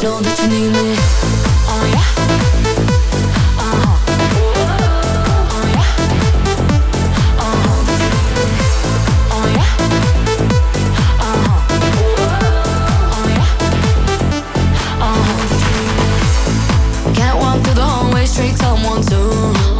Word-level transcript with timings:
show 0.00 0.20
that 0.20 0.38
you 0.38 0.48
need 0.48 0.70
me. 0.70 0.94
Oh 1.66 1.84
yeah. 1.92 2.06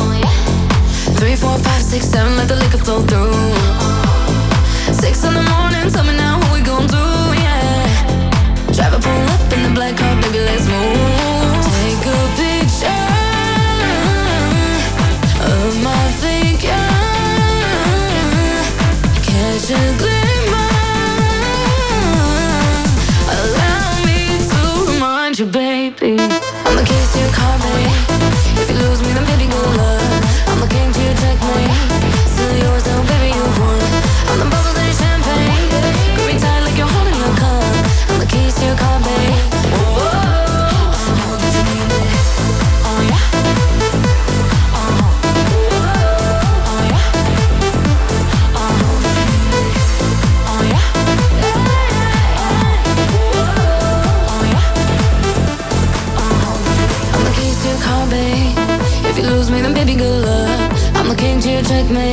Oh, 0.01 0.15
yeah. 0.21 1.15
Three, 1.15 1.37
four, 1.37 1.59
five, 1.59 1.83
six, 1.83 2.07
seven 2.07 2.37
Let 2.37 2.49
the 2.49 2.57
liquor 2.57 2.79
flow 2.79 3.03
through 3.03 3.28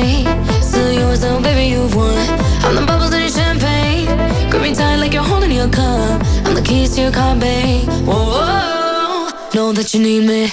checkmate. 0.06 0.62
Still 0.62 0.92
yours, 0.92 1.20
though, 1.20 1.40
baby, 1.40 1.74
you've 1.74 1.94
won. 1.94 2.16
I'm 2.64 2.74
the 2.74 2.84
bubbles 2.86 3.12
in 3.12 3.20
your 3.20 3.30
champagne. 3.30 4.06
Grip 4.50 4.62
me 4.62 4.74
tight 4.74 4.96
like 4.96 5.12
you're 5.12 5.22
holding 5.22 5.50
your 5.50 5.68
cup. 5.68 6.22
I'm 6.44 6.54
the 6.54 6.62
keys 6.62 6.94
to 6.96 7.02
your 7.02 7.12
car, 7.12 7.36
babe. 7.36 7.88
Whoa, 8.06 9.28
know 9.54 9.72
that 9.72 9.94
you 9.94 10.00
need 10.00 10.26
me. 10.26 10.52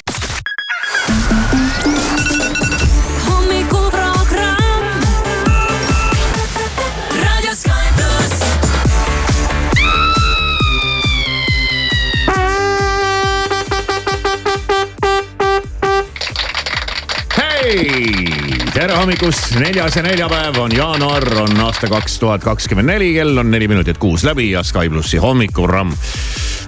hommikust, 19.13 19.55
neljas 19.61 19.93
ja 19.95 20.01
neljapäev 20.01 20.55
on 20.57 20.71
jaanuar, 20.73 21.25
on 21.43 21.59
aasta 21.67 21.85
kaks 21.91 22.15
tuhat 22.19 22.41
kakskümmend 22.43 22.89
neli, 22.89 23.11
kell 23.13 23.37
on 23.37 23.51
neli 23.53 23.67
minutit 23.69 23.99
kuus 24.01 24.23
läbi 24.25 24.47
ja 24.51 24.63
Sky 24.65 24.89
plussi 24.89 25.17
hommikuramm. 25.21 25.91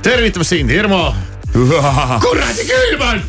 tervitab 0.06 0.44
sind, 0.46 0.70
Irmo. 0.70 1.16
kuradi 2.22 2.66
külm 2.70 3.02
on. 3.08 3.22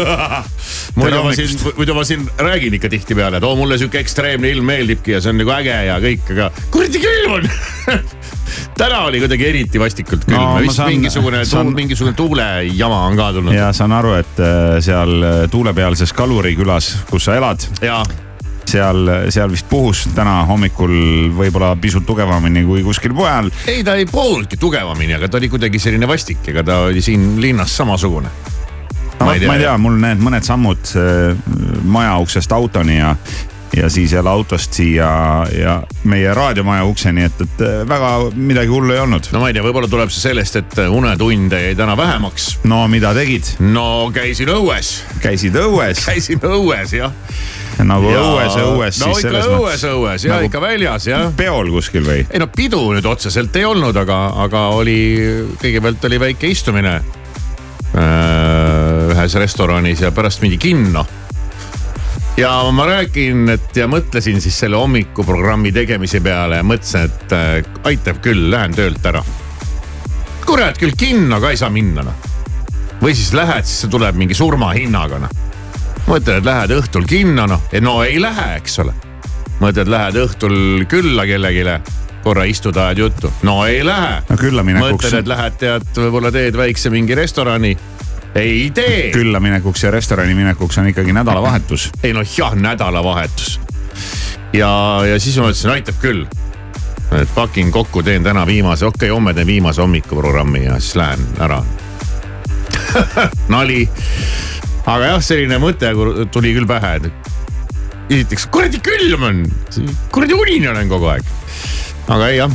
muidu 1.00 1.20
ma 1.26 1.34
siin, 1.36 1.58
muidu 1.76 1.94
ma 1.98 2.04
siin 2.06 2.24
räägin 2.38 2.78
ikka 2.78 2.88
tihtipeale, 2.88 3.36
et 3.36 3.44
oo 3.44 3.56
mulle 3.58 3.76
sihuke 3.78 3.98
ekstreemne 4.00 4.48
ilm 4.54 4.64
meeldibki 4.70 5.16
ja 5.16 5.20
see 5.20 5.34
on 5.34 5.40
nagu 5.42 5.52
äge 5.58 5.74
ja 5.90 5.98
kõik, 6.00 6.30
aga 6.36 6.48
kuradi 6.72 7.02
külm 7.02 7.36
on 7.40 7.50
täna 8.80 9.02
oli 9.10 9.20
kuidagi 9.20 9.48
eriti 9.50 9.82
vastikult 9.82 10.24
külm 10.30 10.38
No, 10.40 10.54
vist 10.62 10.78
saan- 10.78 10.94
mingisugune 10.94 11.42
saan-, 11.44 11.74
mingisugune 11.76 12.14
tuulejama 12.16 13.02
on 13.10 13.18
ka 13.20 13.32
tulnud. 13.36 13.52
ja 13.58 13.68
saan 13.76 13.92
aru, 13.98 14.14
et 14.22 14.40
äh, 14.40 14.78
seal 14.80 15.18
äh, 15.20 15.44
tuulepealses 15.52 16.14
Kaluri 16.16 16.54
külas, 16.56 16.94
kus 17.10 17.28
sa 17.28 17.36
elad, 17.42 17.66
seal, 18.70 19.10
seal 19.32 19.50
vist 19.52 19.68
puhus 19.70 20.04
täna 20.14 20.40
hommikul 20.48 20.94
võib-olla 21.36 21.72
pisut 21.80 22.06
tugevamini 22.06 22.64
kui 22.68 22.84
kuskil 22.86 23.14
mujal. 23.16 23.50
ei, 23.70 23.84
ta 23.86 23.96
ei 23.98 24.06
puhunudki 24.10 24.58
tugevamini, 24.60 25.16
aga 25.18 25.28
ta 25.28 25.40
oli 25.40 25.50
kuidagi 25.52 25.82
selline 25.82 26.08
vastik, 26.10 26.42
ega 26.52 26.64
ta 26.66 26.80
oli 26.88 27.02
siin 27.04 27.34
linnas 27.42 27.76
samasugune. 27.76 28.32
no 29.18 29.26
ma 29.26 29.36
ei 29.36 29.42
tea, 29.64 29.76
mul 29.78 29.98
need 30.00 30.22
mõned 30.22 30.46
sammud 30.46 30.94
äh, 30.96 31.36
maja 31.84 32.16
uksest 32.22 32.52
autoni 32.56 33.00
ja, 33.00 33.14
ja 33.76 33.90
siis 33.90 34.12
jälle 34.12 34.30
autost 34.30 34.72
siia 34.72 35.46
ja 35.58 35.82
meie 36.04 36.34
raadiomaja 36.34 36.84
ukseni, 36.84 37.24
et, 37.24 37.40
et 37.40 37.60
äh, 37.60 37.88
väga 37.88 38.30
midagi 38.34 38.68
hullu 38.68 38.92
ei 38.94 39.00
olnud. 39.00 39.22
no 39.32 39.40
ma 39.40 39.48
ei 39.50 39.54
tea, 39.54 39.62
võib-olla 39.64 39.88
tuleb 39.90 40.10
see 40.10 40.20
sellest, 40.24 40.56
et 40.58 40.78
unetunde 40.88 41.62
jäi 41.62 41.74
täna 41.78 41.96
vähemaks. 41.96 42.58
no 42.64 42.88
mida 42.88 43.14
tegid? 43.14 43.44
no 43.60 44.10
käisin 44.14 44.48
õues, 44.56 45.04
käisid 45.22 45.56
õues, 45.60 46.04
käisin 46.06 46.40
õues 46.50 46.96
jah. 46.98 47.12
nagu 47.84 48.10
õues, 48.10 48.58
õues 48.58 49.00
no 49.04 49.12
siis 49.12 49.22
selles 49.28 49.46
õues, 49.46 49.86
õues 49.92 50.26
ja 50.26 50.30
nagu 50.34 50.44
ikka 50.50 50.60
väljas 50.66 51.06
jah. 51.06 51.30
peol 51.36 51.70
kuskil 51.70 52.04
või? 52.06 52.26
ei 52.26 52.38
no 52.42 52.46
pidu 52.50 52.82
nüüd 52.96 53.06
otseselt 53.06 53.56
ei 53.56 53.64
olnud, 53.68 53.96
aga, 53.96 54.18
aga 54.48 54.66
oli, 54.80 54.98
kõigepealt 55.62 56.04
oli 56.10 56.18
väike 56.26 56.46
istumine 56.50 56.94
äh, 56.98 57.04
ühes 59.14 59.34
restoranis 59.38 60.02
ja 60.02 60.10
pärast 60.14 60.42
mindi 60.42 60.58
kinno. 60.58 61.06
Ja 62.36 62.70
ma 62.72 62.86
räägin, 62.86 63.48
et 63.48 63.76
ja 63.76 63.88
mõtlesin 63.90 64.40
siis 64.40 64.58
selle 64.62 64.78
hommikuprogrammi 64.80 65.72
tegemise 65.72 66.20
peale 66.24 66.60
ja 66.60 66.66
mõtlesin, 66.66 67.10
et 67.10 67.36
äh, 67.36 67.84
aitab 67.90 68.22
küll, 68.24 68.50
lähen 68.50 68.74
töölt 68.76 69.06
ära. 69.06 69.22
kurat 70.46 70.78
küll 70.78 70.96
kinno 70.98 71.40
ka 71.40 71.50
ei 71.50 71.60
saa 71.60 71.70
minna 71.70 72.02
noh. 72.06 72.26
või 73.02 73.14
siis 73.14 73.32
lähed, 73.32 73.66
siis 73.66 73.84
see 73.84 73.92
tuleb 73.92 74.16
mingi 74.16 74.34
surmahinnaga 74.34 75.20
noh. 75.26 75.38
mõtled, 76.06 76.40
et 76.40 76.44
lähed 76.44 76.74
õhtul 76.78 77.06
kinno 77.06 77.46
noh, 77.46 77.70
no 77.80 78.02
ei 78.02 78.20
lähe, 78.20 78.56
eks 78.56 78.78
ole 78.84 78.94
mõtled, 79.60 79.90
lähed 79.92 80.16
õhtul 80.22 80.86
külla 80.88 81.26
kellelegi, 81.28 81.64
korra 82.24 82.44
istud, 82.48 82.76
ajad 82.76 82.98
juttu, 82.98 83.32
no 83.46 83.60
ei 83.68 83.84
lähe. 83.84 84.20
no 84.28 84.36
külla 84.40 84.64
minekuks 84.66 85.06
mõtled, 85.06 85.18
et, 85.20 85.30
lähed 85.30 85.58
tead, 85.60 85.88
võib-olla 85.96 86.32
teed 86.32 86.56
väikse 86.56 86.92
mingi 86.92 87.16
restorani. 87.16 87.74
Ei 88.34 88.70
tee. 88.74 89.10
külla 89.10 89.40
minekuks 89.40 89.84
ja 89.84 89.90
restorani 89.90 90.34
minekuks 90.34 90.78
on 90.78 90.88
ikkagi 90.88 91.12
nädalavahetus. 91.12 91.90
ei 92.02 92.12
noh 92.12 92.38
jah, 92.38 92.54
nädalavahetus. 92.54 93.60
ja, 94.52 94.70
ja 95.06 95.20
siis 95.20 95.38
ma 95.38 95.48
mõtlesin, 95.48 95.70
aitab 95.74 95.98
küll. 96.02 96.26
et 97.20 97.28
fucking 97.34 97.72
kokku 97.72 98.02
teen 98.02 98.24
täna 98.24 98.46
viimase, 98.46 98.86
okei 98.86 99.08
okay,, 99.08 99.14
homme 99.14 99.34
teen 99.34 99.46
viimase 99.46 99.82
hommikuprogrammi 99.82 100.64
ja 100.64 100.78
siis 100.80 100.96
lähen 100.96 101.26
ära. 101.40 101.62
nali. 103.54 103.88
aga 104.86 105.14
jah, 105.14 105.22
selline 105.22 105.58
mõte 105.58 105.92
tuli 106.32 106.54
küll 106.54 106.70
pähe, 106.70 106.96
et 106.96 107.30
esiteks 108.10 108.46
kuradi 108.50 108.80
külm 108.82 109.22
on, 109.26 109.44
kuradi 110.10 110.34
unine 110.34 110.70
olen 110.70 110.88
kogu 110.90 111.10
aeg. 111.14 111.34
aga 112.08 112.28
ei 112.28 112.40
jah, 112.40 112.54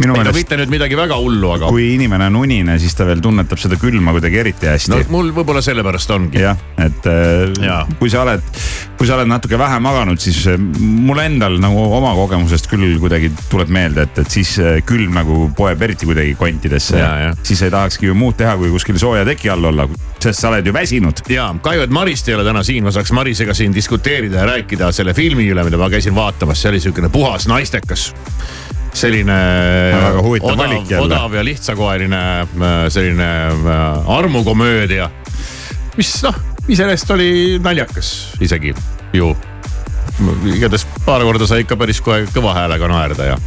minu 0.00 0.16
meelest, 0.16 0.38
mitte 0.38 0.58
nüüd 0.60 0.72
midagi 0.72 0.98
väga 0.98 1.18
hullu, 1.20 1.52
aga 1.56 1.70
kui 1.72 1.90
inimene 1.94 2.28
on 2.30 2.40
unine, 2.42 2.78
siis 2.82 2.96
ta 2.96 3.06
veel 3.08 3.22
tunnetab 3.24 3.60
seda 3.60 3.78
külma 3.80 4.14
kuidagi 4.16 4.40
eriti 4.42 4.70
hästi 4.70 4.92
no 4.92 5.00
mul 5.12 5.32
võib-olla 5.36 5.62
sellepärast 5.64 6.12
ongi. 6.16 6.42
jah, 6.42 6.58
et 6.82 7.08
äh, 7.10 7.54
Jaa. 7.64 7.82
kui 8.00 8.12
sa 8.12 8.24
oled, 8.26 8.44
kui 8.98 9.08
sa 9.08 9.16
oled 9.18 9.30
natuke 9.30 9.58
vähe 9.60 9.80
maganud, 9.84 10.20
siis 10.22 10.42
äh, 10.52 10.60
mul 10.80 11.20
endal 11.24 11.58
nagu 11.62 11.86
oma 11.98 12.14
kogemusest 12.18 12.70
küll 12.72 12.98
kuidagi 13.02 13.32
tuleb 13.50 13.72
meelde, 13.72 14.06
et, 14.08 14.22
et 14.24 14.38
siis 14.38 14.56
äh, 14.62 14.80
külm 14.86 15.16
nagu 15.16 15.46
poeb 15.56 15.82
eriti 15.86 16.08
kuidagi 16.08 16.36
kontidesse 16.38 17.02
siis 17.46 17.62
ei 17.62 17.70
tahakski 17.70 18.06
ju 18.06 18.14
muud 18.14 18.36
teha, 18.38 18.56
kui 18.60 18.70
kuskil 18.70 18.98
sooja 19.00 19.24
teki 19.26 19.50
all 19.52 19.70
olla, 19.70 19.86
sest 20.22 20.40
sa 20.40 20.50
oled 20.50 20.66
ju 20.66 20.74
väsinud. 20.74 21.24
ja 21.32 21.48
kahju, 21.62 21.86
et 21.86 21.94
Marist 21.94 22.28
ei 22.28 22.36
ole 22.36 22.44
täna 22.46 22.62
siin, 22.66 22.84
ma 22.84 22.92
saaks 22.94 23.12
Marisega 23.16 23.54
siin 23.54 23.74
diskuteerida 23.74 24.42
ja 24.42 24.46
rääkida 24.52 24.92
selle 24.92 25.14
filmi 25.14 25.48
üle, 25.50 25.64
mida 25.66 25.80
ma 25.80 25.90
käisin 25.92 26.14
vaatamas, 26.14 26.62
see 26.62 26.74
oli 26.74 26.82
siukene 26.88 27.12
puhas 27.12 27.48
naistekas. 27.50 28.10
Selline 28.96 29.36
Väga 29.92 30.22
huvitav 30.24 30.54
odav 30.54 30.62
valik, 30.62 30.90
jälle. 30.90 31.04
odav 31.04 31.34
ja 31.36 31.44
lihtsakoeline 31.44 32.22
äh, 32.40 32.76
selline 32.88 33.28
äh, 33.48 34.10
armukomöödia. 34.16 35.10
mis 35.96 36.14
noh, 36.24 36.40
iseenesest 36.68 37.10
oli 37.16 37.30
naljakas 37.62 38.14
isegi 38.40 38.74
ju. 39.12 39.34
igatahes 40.56 40.86
paar 41.04 41.24
korda 41.28 41.46
sai 41.46 41.64
ikka 41.66 41.76
päris 41.76 42.00
kohe 42.00 42.24
kõva 42.32 42.56
häälega 42.56 42.88
naerda 42.88 43.30
ja, 43.34 43.38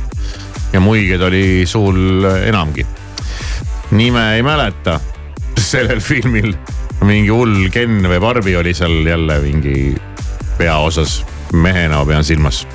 ja 0.74 0.82
muigeid 0.84 1.22
oli 1.26 1.44
suul 1.66 2.26
enamgi 2.46 2.86
nime 3.92 4.36
ei 4.36 4.44
mäleta 4.44 5.00
sellel 5.72 6.00
filmil. 6.00 6.54
mingi 7.02 7.32
hull 7.32 7.70
Ken 7.72 8.04
või 8.04 8.20
Barbi 8.20 8.56
oli 8.60 8.74
seal 8.76 9.08
jälle 9.08 9.40
mingi 9.40 9.96
peaosas, 10.58 11.22
mehena 11.54 12.02
pean 12.06 12.24
silmas. 12.24 12.66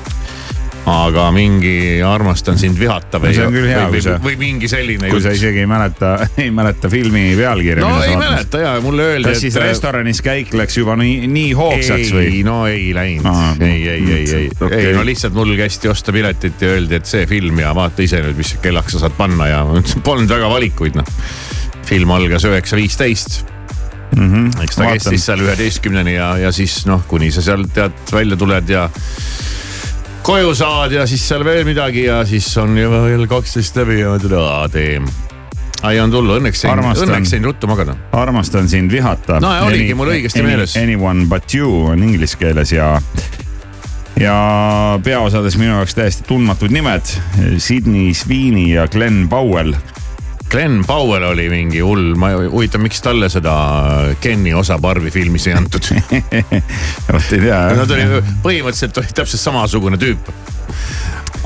Aga 0.91 1.31
mingi 1.33 2.03
armastan 2.05 2.59
sind 2.61 2.77
vihata 2.77 3.21
või 3.23 3.33
No 3.39 3.47
või, 3.51 3.63
või, 3.95 4.01
sa- 4.05 4.17
või 4.21 4.35
mingi 4.41 4.69
selline 4.69 5.09
kui 5.09 5.23
sa 5.25 5.33
isegi 5.35 5.63
ei 5.63 5.69
mäleta, 5.69 6.11
ei 6.45 6.51
mäleta 6.55 6.91
filmi 6.93 7.23
pealkirja. 7.39 7.85
no 7.85 8.03
ei 8.05 8.17
mäleta 8.21 8.61
ja 8.61 8.75
mulle 8.85 9.07
öeldi, 9.15 9.31
kas 9.33 9.41
siis 9.47 9.57
restoranis 9.61 10.21
käik 10.25 10.53
läks 10.57 10.77
juba 10.77 10.97
nii, 11.01 11.25
nii 11.31 11.55
hoogsaks 11.57 12.11
ei 12.11 12.13
või?, 12.19 12.43
no 12.47 12.59
ei 12.69 12.91
läinud 12.97 13.31
Aa, 13.31 13.55
ei, 13.65 13.81
ei, 13.89 14.05
ei, 14.19 14.29
ei 14.43 14.51
okay., 14.61 14.91
ei 14.91 14.93
no 14.99 15.07
lihtsalt 15.09 15.37
mul 15.39 15.55
kästi 15.59 15.89
osta 15.93 16.13
piletit 16.13 16.61
ja 16.63 16.75
öeldi, 16.77 17.01
et 17.01 17.09
see 17.09 17.25
film 17.31 17.65
ja 17.65 17.73
vaata 17.77 18.05
ise 18.05 18.21
nüüd, 18.25 18.37
mis 18.41 18.55
kellaks 18.63 18.97
sa 18.97 19.07
saad 19.07 19.17
panna 19.17 19.49
ja 19.51 19.65
polnud 20.09 20.31
väga 20.37 20.53
valikuid 20.53 21.01
noh. 21.01 21.11
film 21.89 22.13
algas 22.17 22.45
üheksa 22.49 22.77
viisteist 22.81 23.43
eks 24.15 24.77
ta 24.77 24.85
Vaatan. 24.85 25.01
kestis 25.01 25.25
seal 25.27 25.41
üheteistkümneni 25.43 26.15
ja, 26.15 26.29
ja 26.39 26.53
siis 26.55 26.85
noh, 26.87 27.03
kuni 27.09 27.33
sa 27.35 27.43
sealt 27.43 27.73
tead 27.75 28.13
välja 28.15 28.37
tuled 28.39 28.69
ja 28.71 28.85
koju 30.25 30.55
saad 30.57 30.93
ja 30.93 31.05
siis 31.09 31.23
seal 31.29 31.45
veel 31.45 31.67
midagi 31.69 32.07
ja 32.07 32.23
siis 32.29 32.47
on 32.61 32.79
juba 32.79 33.03
kell 33.11 33.27
kaksteist 33.29 33.77
läbi 33.77 33.99
ja 34.01 34.15
mõtled, 34.15 34.33
aa 34.41 34.69
teem. 34.73 35.09
ei 35.85 36.01
olnud 36.01 36.17
hullu, 36.17 36.39
õnneks 36.41 36.65
Armastan. 36.71 37.11
õnneks 37.11 37.35
jäin 37.37 37.45
ruttu 37.45 37.69
magada. 37.69 37.97
armastan 38.17 38.69
sind 38.73 38.93
vihata. 38.93 39.37
No 39.45 39.53
ja 39.53 39.67
oligi 39.69 39.93
mul 39.95 40.15
õigesti 40.15 40.45
meeles. 40.47 40.77
Anyone 40.81 41.27
but 41.29 41.55
you 41.55 41.91
on 41.91 42.03
inglise 42.07 42.41
keeles 42.41 42.73
ja, 42.73 42.95
ja 44.21 44.37
peaosades 45.05 45.59
minu 45.61 45.75
jaoks 45.75 45.99
täiesti 45.99 46.25
tundmatud 46.29 46.73
nimed. 46.73 47.13
Sydney 47.59 48.15
Sweeney 48.17 48.73
ja 48.79 48.89
Glen 48.89 49.27
Powell. 49.29 49.77
Glen 50.55 50.85
Powell 50.87 51.25
oli 51.27 51.49
mingi 51.51 51.81
hull, 51.83 52.13
ma 52.15 52.29
huvitav, 52.37 52.79
miks 52.85 53.01
talle 53.03 53.27
seda 53.33 53.55
Kenny 54.23 54.53
osa 54.55 54.77
Barbi 54.79 55.11
filmis 55.11 55.49
ei 55.51 55.57
antud. 55.59 55.89
vot 57.11 57.33
ei 57.35 57.41
tea 57.43 57.59
no 57.75 57.87
ta 57.91 57.97
oli 57.97 58.21
põhimõtteliselt 58.45 59.01
oli 59.03 59.17
täpselt 59.19 59.43
samasugune 59.43 59.99
tüüp. 59.99 60.31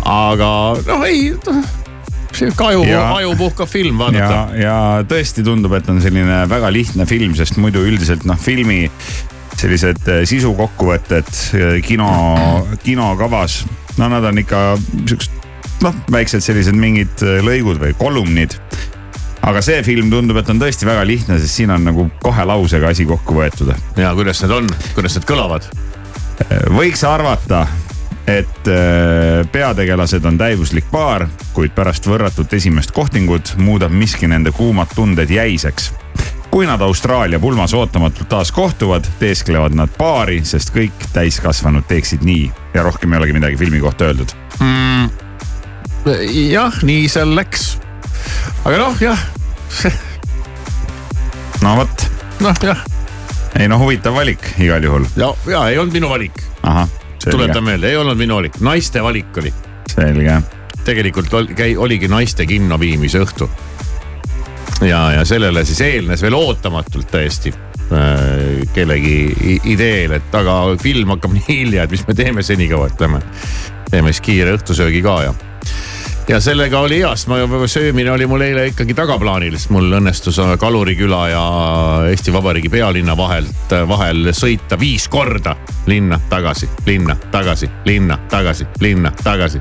aga 0.05 0.51
noh, 0.91 1.07
ei, 1.09 1.33
sihuke 2.37 2.67
aju 2.69 2.85
ajupuhkav 2.99 3.71
film 3.73 4.05
vaadata., 4.05 4.43
ja 4.61 4.77
tõesti 5.09 5.45
tundub, 5.47 5.73
et 5.79 5.89
on 5.89 6.03
selline 6.05 6.43
väga 6.51 6.69
lihtne 6.75 7.09
film, 7.09 7.33
sest 7.39 7.57
muidu 7.57 7.87
üldiselt 7.89 8.29
noh, 8.29 8.37
filmi 8.37 8.85
sellised 9.59 10.05
eh, 10.05 10.23
sisukokkuvõtted 10.29 11.33
eh, 11.57 11.81
kino, 11.87 12.11
kinokavas, 12.85 13.63
no 13.97 14.13
nad 14.13 14.29
on 14.29 14.45
ikka 14.45 14.63
siuksed 15.00 15.38
noh, 15.87 15.97
väiksed 16.12 16.45
sellised 16.45 16.77
mingid 16.79 17.25
eh, 17.25 17.41
lõigud 17.45 17.81
või 17.83 17.97
kolumnid. 17.99 18.59
Aga 19.49 19.64
see 19.64 19.83
film 19.87 20.12
tundub, 20.12 20.37
et 20.40 20.50
on 20.52 20.61
tõesti 20.61 20.88
väga 20.88 21.05
lihtne, 21.09 21.40
sest 21.40 21.61
siin 21.62 21.73
on 21.73 21.88
nagu 21.88 22.09
kahe 22.23 22.45
lausega 22.49 22.93
asi 22.93 23.09
kokku 23.09 23.40
võetud. 23.40 23.75
ja 23.97 24.14
kuidas 24.17 24.43
need 24.45 24.57
on, 24.61 24.73
kuidas 24.95 25.17
need 25.17 25.28
kõlavad? 25.28 25.69
võiks 26.71 27.02
arvata, 27.07 27.67
et 28.28 28.69
äh, 28.69 29.47
peategelased 29.52 30.25
on 30.28 30.38
täiuslik 30.38 30.90
paar, 30.93 31.26
kuid 31.57 31.73
pärast 31.76 32.07
võrratut 32.07 32.52
esimest 32.55 32.93
kohtingut 32.97 33.55
muudab 33.62 33.95
miski 33.95 34.28
nende 34.28 34.52
kuumad 34.52 34.93
tunded 34.95 35.31
jäiseks. 35.31 35.93
kui 36.50 36.67
nad 36.67 36.81
Austraalia 36.81 37.38
pulmas 37.38 37.75
ootamatult 37.75 38.28
taas 38.28 38.52
kohtuvad, 38.52 39.05
teesklevad 39.19 39.75
nad 39.76 39.90
paari, 39.99 40.40
sest 40.45 40.73
kõik 40.75 41.09
täiskasvanud 41.12 41.85
teeksid 41.88 42.25
nii 42.25 42.50
ja 42.75 42.83
rohkem 42.83 43.12
ei 43.12 43.19
olegi 43.19 43.33
midagi 43.37 43.57
filmi 43.57 43.81
kohta 43.81 44.09
öeldud. 44.09 44.33
jah, 46.50 46.83
nii 46.83 47.09
seal 47.09 47.35
läks. 47.37 47.78
aga 48.64 48.78
noh, 48.78 48.97
jah, 49.00 49.26
no 51.65 51.75
vot, 51.81 52.07
noh 52.45 52.63
jah, 52.63 52.81
ei 53.59 53.69
no 53.71 53.79
huvitav 53.81 54.17
valik 54.17 54.53
igal 54.63 54.85
juhul. 54.85 55.07
ja, 55.17 55.33
ja 55.51 55.65
ei 55.69 55.79
olnud 55.79 55.95
minu 55.95 56.11
valik, 56.11 56.43
tuletan 57.25 57.65
meelde, 57.65 57.91
ei 57.91 57.97
olnud 58.01 58.19
minu 58.19 58.39
valik, 58.39 58.61
naiste 58.65 59.03
valik 59.03 59.41
oli. 59.43 59.53
selge. 59.91 60.41
tegelikult 60.85 61.35
ol- 61.35 61.55
käi-, 61.57 61.77
oligi 61.77 62.09
naiste 62.09 62.47
kinno 62.47 62.81
viimise 62.81 63.23
õhtu. 63.25 63.49
ja, 64.81 65.11
ja 65.19 65.25
sellele 65.25 65.65
siis 65.65 65.81
eelnes 65.81 66.23
veel 66.23 66.35
ootamatult 66.39 67.11
täiesti 67.11 67.53
äh, 67.53 68.63
kellegi 68.75 69.61
ideel, 69.65 70.17
et 70.19 70.35
aga 70.35 70.61
film 70.83 71.17
hakkab 71.17 71.37
nii 71.37 71.49
hilja, 71.49 71.85
et 71.85 71.91
mis 71.91 72.07
me 72.07 72.15
teeme 72.15 72.43
senikaua, 72.43 72.87
et 72.89 73.01
lähme, 73.01 73.23
teeme 73.91 74.15
siis 74.15 74.25
kiire 74.25 74.57
õhtusöögi 74.59 75.03
ka 75.05 75.23
ja 75.29 75.37
ja 76.28 76.40
sellega 76.40 76.80
oli 76.80 76.99
hea, 77.00 77.11
sest 77.16 77.28
ma 77.30 77.66
söömine 77.66 78.12
oli 78.12 78.26
mul 78.28 78.42
eile 78.44 78.66
ikkagi 78.68 78.94
tagaplaanil, 78.97 79.56
sest 79.56 79.73
mul 79.73 79.88
õnnestus 79.99 80.38
äh, 80.42 80.52
Kaluriküla 80.61 81.23
ja 81.32 81.42
Eesti 82.11 82.32
Vabariigi 82.35 82.68
pealinna 82.73 83.16
vahelt, 83.16 83.73
vahel 83.88 84.32
sõita 84.37 84.78
viis 84.80 85.08
korda 85.08 85.56
linna 85.88 86.20
tagasi, 86.30 86.68
linna 86.87 87.16
tagasi, 87.32 87.70
linna 87.88 88.18
tagasi, 88.30 88.68
linna 88.80 89.12
tagasi. 89.25 89.61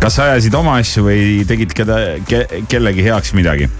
kas 0.00 0.18
sa 0.18 0.30
ajasid 0.32 0.54
oma 0.54 0.78
asju 0.82 1.06
või 1.06 1.26
tegid 1.46 1.74
keda 1.76 2.00
ke,, 2.28 2.46
kellegi 2.68 3.06
heaks 3.06 3.34
midagi? 3.38 3.70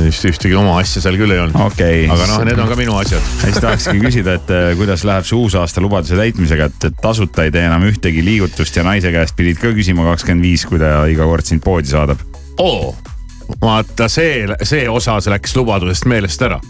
Vist 0.00 0.24
ühtegi 0.28 0.56
oma 0.56 0.76
asja 0.80 1.02
seal 1.04 1.16
küll 1.20 1.34
ei 1.34 1.40
olnud. 1.42 1.58
okei. 1.68 2.04
aga 2.10 2.26
noh, 2.30 2.42
need 2.48 2.60
on 2.62 2.70
ka 2.70 2.78
minu 2.78 2.96
asjad. 3.00 3.24
siis 3.42 3.58
tahakski 3.62 3.96
küsida, 4.02 4.36
et 4.40 4.52
eh, 4.54 4.68
kuidas 4.78 5.04
läheb 5.08 5.26
see 5.28 5.38
uusaasta 5.38 5.82
lubaduse 5.84 6.18
täitmisega, 6.18 6.68
et, 6.70 6.88
tasuta 7.02 7.46
ei 7.46 7.54
tee 7.54 7.64
enam 7.68 7.84
ühtegi 7.88 8.24
liigutust 8.24 8.76
ja 8.76 8.86
naise 8.86 9.12
käest 9.14 9.36
pidid 9.38 9.60
ka 9.62 9.72
küsima 9.76 10.06
kakskümmend 10.12 10.48
viis, 10.48 10.66
kui 10.68 10.80
ta 10.82 11.02
iga 11.12 11.26
kord 11.28 11.48
sind 11.48 11.64
poodi 11.64 11.92
saadab. 11.92 12.22
oo, 12.62 12.94
vaata 13.62 14.08
see, 14.12 14.46
see 14.62 14.88
osa 14.88 15.18
see 15.20 15.34
läks 15.34 15.56
lubadusest 15.58 16.08
meelest 16.10 16.48
ära. 16.48 16.60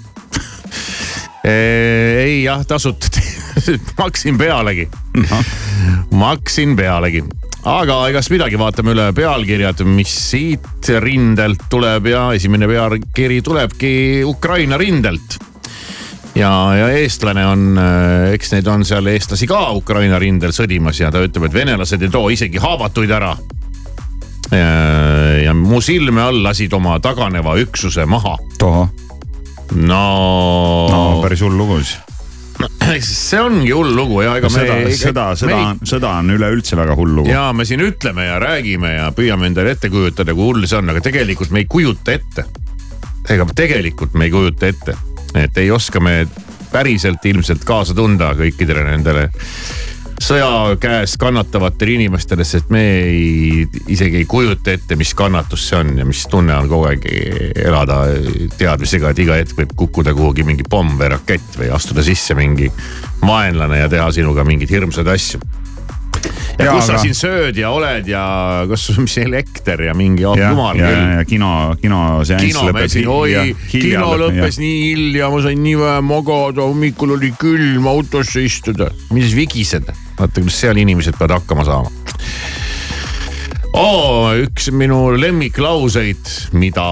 ei 1.47 2.43
jah, 2.43 2.67
tasuta, 2.67 3.23
maksin 4.03 4.39
pealegi, 4.41 4.89
maksin 6.11 6.77
pealegi 6.79 7.25
aga 7.63 7.97
egast 8.11 8.33
midagi, 8.33 8.59
vaatame 8.59 8.95
üle 8.97 9.07
pealkirjad, 9.15 9.85
mis 9.87 10.13
siit 10.31 10.89
rindelt 11.03 11.69
tuleb 11.71 12.09
ja 12.11 12.27
esimene 12.35 12.67
pealkiri 12.71 13.39
tulebki 13.45 13.95
Ukraina 14.27 14.79
rindelt 14.81 15.39
ja, 16.35 16.51
ja 16.75 16.89
eestlane 16.97 17.45
on, 17.47 17.65
eks 18.33 18.55
neid 18.57 18.69
on 18.71 18.85
seal 18.89 19.07
eestlasi 19.13 19.47
ka 19.51 19.65
Ukraina 19.79 20.19
rindel 20.23 20.55
sõdimas 20.55 21.01
ja 21.01 21.13
ta 21.15 21.23
ütleb, 21.23 21.47
et 21.49 21.55
venelased 21.55 22.03
ei 22.03 22.13
too 22.13 22.33
isegi 22.35 22.63
haavatuid 22.63 23.11
ära. 23.15 23.37
ja 24.53 25.55
mu 25.55 25.81
silme 25.81 26.23
all 26.23 26.43
lasid 26.45 26.73
oma 26.73 26.99
taganeva 27.01 27.57
üksuse 27.63 28.07
maha. 28.07 28.37
no, 29.75 30.07
no 30.91 31.21
päris 31.23 31.47
hull 31.47 31.57
lugu 31.57 31.79
siis. 31.83 32.12
See 33.01 33.41
ongi 33.41 33.71
hull 33.73 33.95
lugu 33.97 34.23
ja 34.25 34.37
ega 34.41 34.51
sõda, 34.53 34.79
me. 34.85 34.95
sõda 34.99 35.27
on, 35.71 35.83
sõda 35.89 36.13
on 36.21 36.35
üleüldse 36.35 36.79
väga 36.79 36.97
hull 36.99 37.17
lugu. 37.21 37.31
ja 37.33 37.49
me 37.57 37.67
siin 37.69 37.85
ütleme 37.85 38.27
ja 38.27 38.39
räägime 38.43 38.95
ja 38.97 39.11
püüame 39.17 39.49
endale 39.51 39.77
ette 39.77 39.91
kujutada, 39.93 40.35
kui 40.37 40.51
hull 40.51 40.67
see 40.67 40.79
on, 40.81 40.93
aga 40.93 41.05
tegelikult 41.05 41.55
me 41.55 41.65
ei 41.65 41.69
kujuta 41.71 42.17
ette. 42.19 42.47
ega 43.31 43.47
tegelikult 43.55 44.15
me 44.19 44.29
ei 44.29 44.35
kujuta 44.35 44.73
ette, 44.73 44.97
et 45.39 45.63
ei 45.63 45.71
oska 45.71 46.01
me 46.01 46.27
päriselt 46.73 47.25
ilmselt 47.29 47.65
kaasa 47.69 47.95
tunda 47.95 48.33
kõikidele 48.39 48.85
nendele 48.87 49.29
sõja 50.23 50.77
käes 50.81 51.17
kannatavatele 51.21 51.97
inimestele, 51.97 52.45
sest 52.47 52.71
me 52.75 52.83
ei, 53.03 53.65
isegi 53.93 54.23
ei 54.23 54.29
kujuta 54.29 54.75
ette, 54.75 54.97
mis 54.99 55.15
kannatus 55.19 55.69
see 55.69 55.81
on 55.81 55.97
ja 55.99 56.07
mis 56.09 56.25
tunne 56.31 56.55
on 56.57 56.69
kogu 56.71 56.89
aeg 56.91 57.09
elada 57.65 58.03
teadmisega, 58.59 59.13
et 59.13 59.25
iga 59.25 59.39
hetk 59.41 59.59
võib 59.59 59.75
kukkuda 59.85 60.15
kuhugi 60.17 60.47
mingi 60.47 60.67
pomm 60.69 60.99
või 61.01 61.13
rakett 61.17 61.59
või 61.59 61.73
astuda 61.75 62.05
sisse 62.07 62.37
mingi 62.39 62.71
vaenlane 63.23 63.83
ja 63.83 63.91
teha 63.93 64.11
sinuga 64.15 64.47
mingeid 64.47 64.71
hirmsaid 64.73 65.11
asju 65.13 65.43
ja, 66.59 66.65
ja 66.65 66.75
kus 66.75 66.87
aga... 66.87 66.99
sa 66.99 67.01
siin 67.03 67.17
sööd 67.17 67.59
ja 67.59 67.71
oled 67.75 68.09
ja 68.11 68.23
kas, 68.71 68.87
mis 69.01 69.17
elekter 69.23 69.83
ja 69.89 69.95
mingi 69.97 70.27
oh, 70.29 70.37
jumal 70.39 70.79
küll. 70.79 71.25
kino, 71.31 71.51
kino 71.81 72.03
lõpeb. 72.23 72.97
oi, 73.09 73.35
kino 73.73 74.13
lõppes 74.21 74.59
ja. 74.59 74.65
nii 74.65 74.79
hilja, 74.85 75.33
ma 75.33 75.43
sain 75.45 75.63
nii 75.65 75.77
vähe 75.81 76.07
magada, 76.07 76.67
hommikul 76.69 77.17
oli 77.17 77.33
külm 77.41 77.89
autosse 77.91 78.45
istuda. 78.45 78.91
mis 79.15 79.35
vigised, 79.37 79.91
vaata 80.19 80.41
kuidas 80.41 80.61
seal 80.61 80.77
inimesed 80.83 81.19
peavad 81.19 81.41
hakkama 81.41 81.65
saama 81.65 81.91
oh,. 83.73 84.33
üks 84.43 84.71
minu 84.75 85.11
lemmiklauseid, 85.17 86.31
mida 86.53 86.87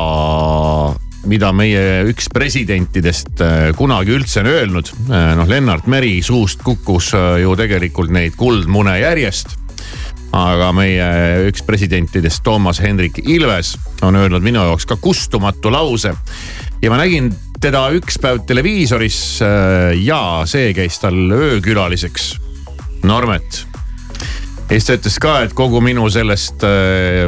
mida 1.29 1.50
meie 1.53 2.05
üks 2.09 2.31
presidentidest 2.33 3.41
äh, 3.45 3.71
kunagi 3.77 4.15
üldse 4.17 4.41
on 4.43 4.50
öelnud. 4.50 4.93
Äh, 5.11 5.33
noh, 5.39 5.49
Lennart 5.49 5.89
Meri 5.91 6.21
suust 6.25 6.65
kukkus 6.65 7.12
äh, 7.17 7.41
ju 7.43 7.57
tegelikult 7.59 8.12
neid 8.15 8.39
kuldmune 8.41 8.99
järjest. 9.03 9.57
aga 10.31 10.69
meie 10.71 11.07
üks 11.49 11.65
presidentidest, 11.67 12.45
Toomas 12.47 12.79
Hendrik 12.79 13.17
Ilves 13.19 13.73
on 14.07 14.15
öelnud 14.15 14.45
minu 14.47 14.62
jaoks 14.62 14.87
ka 14.87 14.97
kustumatu 14.97 15.73
lause. 15.75 16.15
ja 16.83 16.91
ma 16.91 17.00
nägin 17.00 17.33
teda 17.61 17.89
üks 17.91 18.17
päev 18.23 18.45
televiisoris 18.47 19.41
ja 19.99 20.21
see 20.47 20.71
käis 20.73 21.00
tal 21.03 21.19
öökülaliseks. 21.35 22.37
Normet 23.02 23.64
ja 24.71 24.76
siis 24.76 24.87
ta 24.87 24.99
ütles 24.99 25.19
ka, 25.23 25.40
et 25.47 25.57
kogu 25.57 25.80
minu 25.83 26.07
sellest 26.12 26.62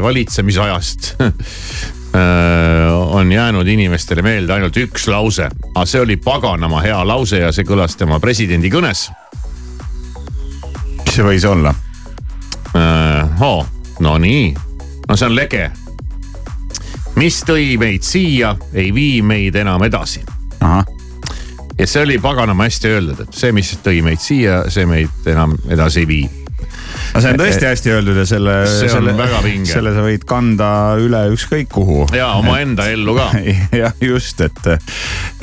valitsemisajast 0.03 1.15
Äh, 2.15 3.15
on 3.15 3.33
jäänud 3.33 3.67
inimestele 3.67 4.23
meelde 4.23 4.53
ainult 4.53 4.77
üks 4.77 5.07
lause, 5.09 5.47
aga 5.75 5.85
see 5.89 6.01
oli 6.01 6.19
paganama 6.21 6.83
hea 6.85 6.99
lause 7.09 7.39
ja 7.41 7.49
see 7.57 7.65
kõlas 7.65 7.97
tema 7.97 8.19
presidendi 8.21 8.69
kõnes. 8.69 9.07
mis 10.99 11.15
see 11.15 11.25
võis 11.25 11.47
olla? 11.49 11.73
Oh, 13.41 13.65
no 14.01 14.19
nii, 14.19 14.53
no 15.09 15.17
see 15.17 15.31
on 15.31 15.35
lege. 15.35 15.71
mis 17.17 17.41
tõi 17.49 17.79
meid 17.81 18.05
siia, 18.05 18.57
ei 18.75 18.93
vii 18.93 19.23
meid 19.23 19.57
enam 19.57 19.83
edasi. 19.89 20.21
Ja 21.83 21.87
see 21.91 22.03
oli 22.07 22.19
paganama 22.23 22.69
hästi 22.69 22.95
öeldud, 22.95 23.25
et 23.25 23.35
see, 23.35 23.51
mis 23.57 23.75
tõi 23.83 24.05
meid 24.07 24.23
siia, 24.23 24.63
see 24.71 24.87
meid 24.87 25.27
enam 25.33 25.57
edasi 25.67 26.05
ei 26.05 26.09
vii 26.09 26.42
no 27.15 27.23
see 27.23 27.33
on 27.33 27.41
tõesti 27.41 27.69
hästi 27.69 27.93
öeldud 27.95 28.21
ja 28.23 28.25
selle, 28.29 28.55
selle, 28.71 29.15
selle 29.69 29.93
sa 29.95 30.05
võid 30.05 30.25
kanda 30.29 30.69
üle 31.01 31.23
ükskõik 31.35 31.71
kuhu. 31.73 32.07
ja 32.17 32.33
omaenda 32.41 32.89
ellu 32.93 33.17
ka. 33.19 33.29
jah, 33.83 33.97
just, 34.03 34.41
et, 34.45 34.61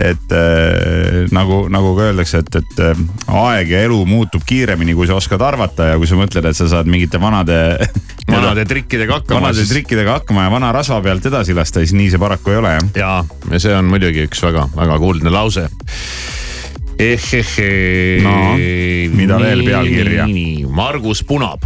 et 0.02 0.36
äh, 0.36 1.30
nagu, 1.36 1.62
nagu 1.72 1.94
ka 1.98 2.10
öeldakse, 2.10 2.44
et, 2.44 2.60
et 2.62 2.84
äh, 2.90 3.04
aeg 3.42 3.74
ja 3.76 3.84
elu 3.88 4.00
muutub 4.10 4.46
kiiremini, 4.48 4.98
kui 4.98 5.10
sa 5.10 5.18
oskad 5.20 5.44
arvata 5.46 5.92
ja 5.94 6.02
kui 6.02 6.10
sa 6.10 6.20
mõtled, 6.20 6.50
et 6.50 6.58
sa 6.58 6.70
saad 6.72 6.90
mingite 6.90 7.22
vanade 7.22 7.60
vanade 8.30 8.66
trikkidega 8.70 9.20
hakkama. 9.20 9.42
vanade 9.42 9.64
siis... 9.64 9.74
trikkidega 9.74 10.20
hakkama 10.20 10.48
ja 10.48 10.54
vana 10.54 10.74
rasva 10.76 11.02
pealt 11.06 11.26
edasi 11.30 11.56
lasta, 11.58 11.84
siis 11.84 11.96
nii 11.98 12.12
see 12.14 12.22
paraku 12.22 12.56
ei 12.56 12.62
ole 12.62 12.76
jah. 12.76 12.92
ja, 12.98 13.14
ja 13.54 13.62
see 13.62 13.74
on 13.76 13.90
muidugi 13.90 14.26
üks 14.30 14.44
väga-väga 14.46 15.00
kuldne 15.02 15.34
lause 15.34 15.70
ehehee. 17.00 18.22
no, 18.24 18.56
mida 19.16 19.40
veel 19.40 19.64
pealkirja? 19.64 20.28
Margus 20.70 21.24
Punab. 21.24 21.64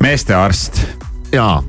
meestearst. 0.00 0.82
jaa, 1.32 1.62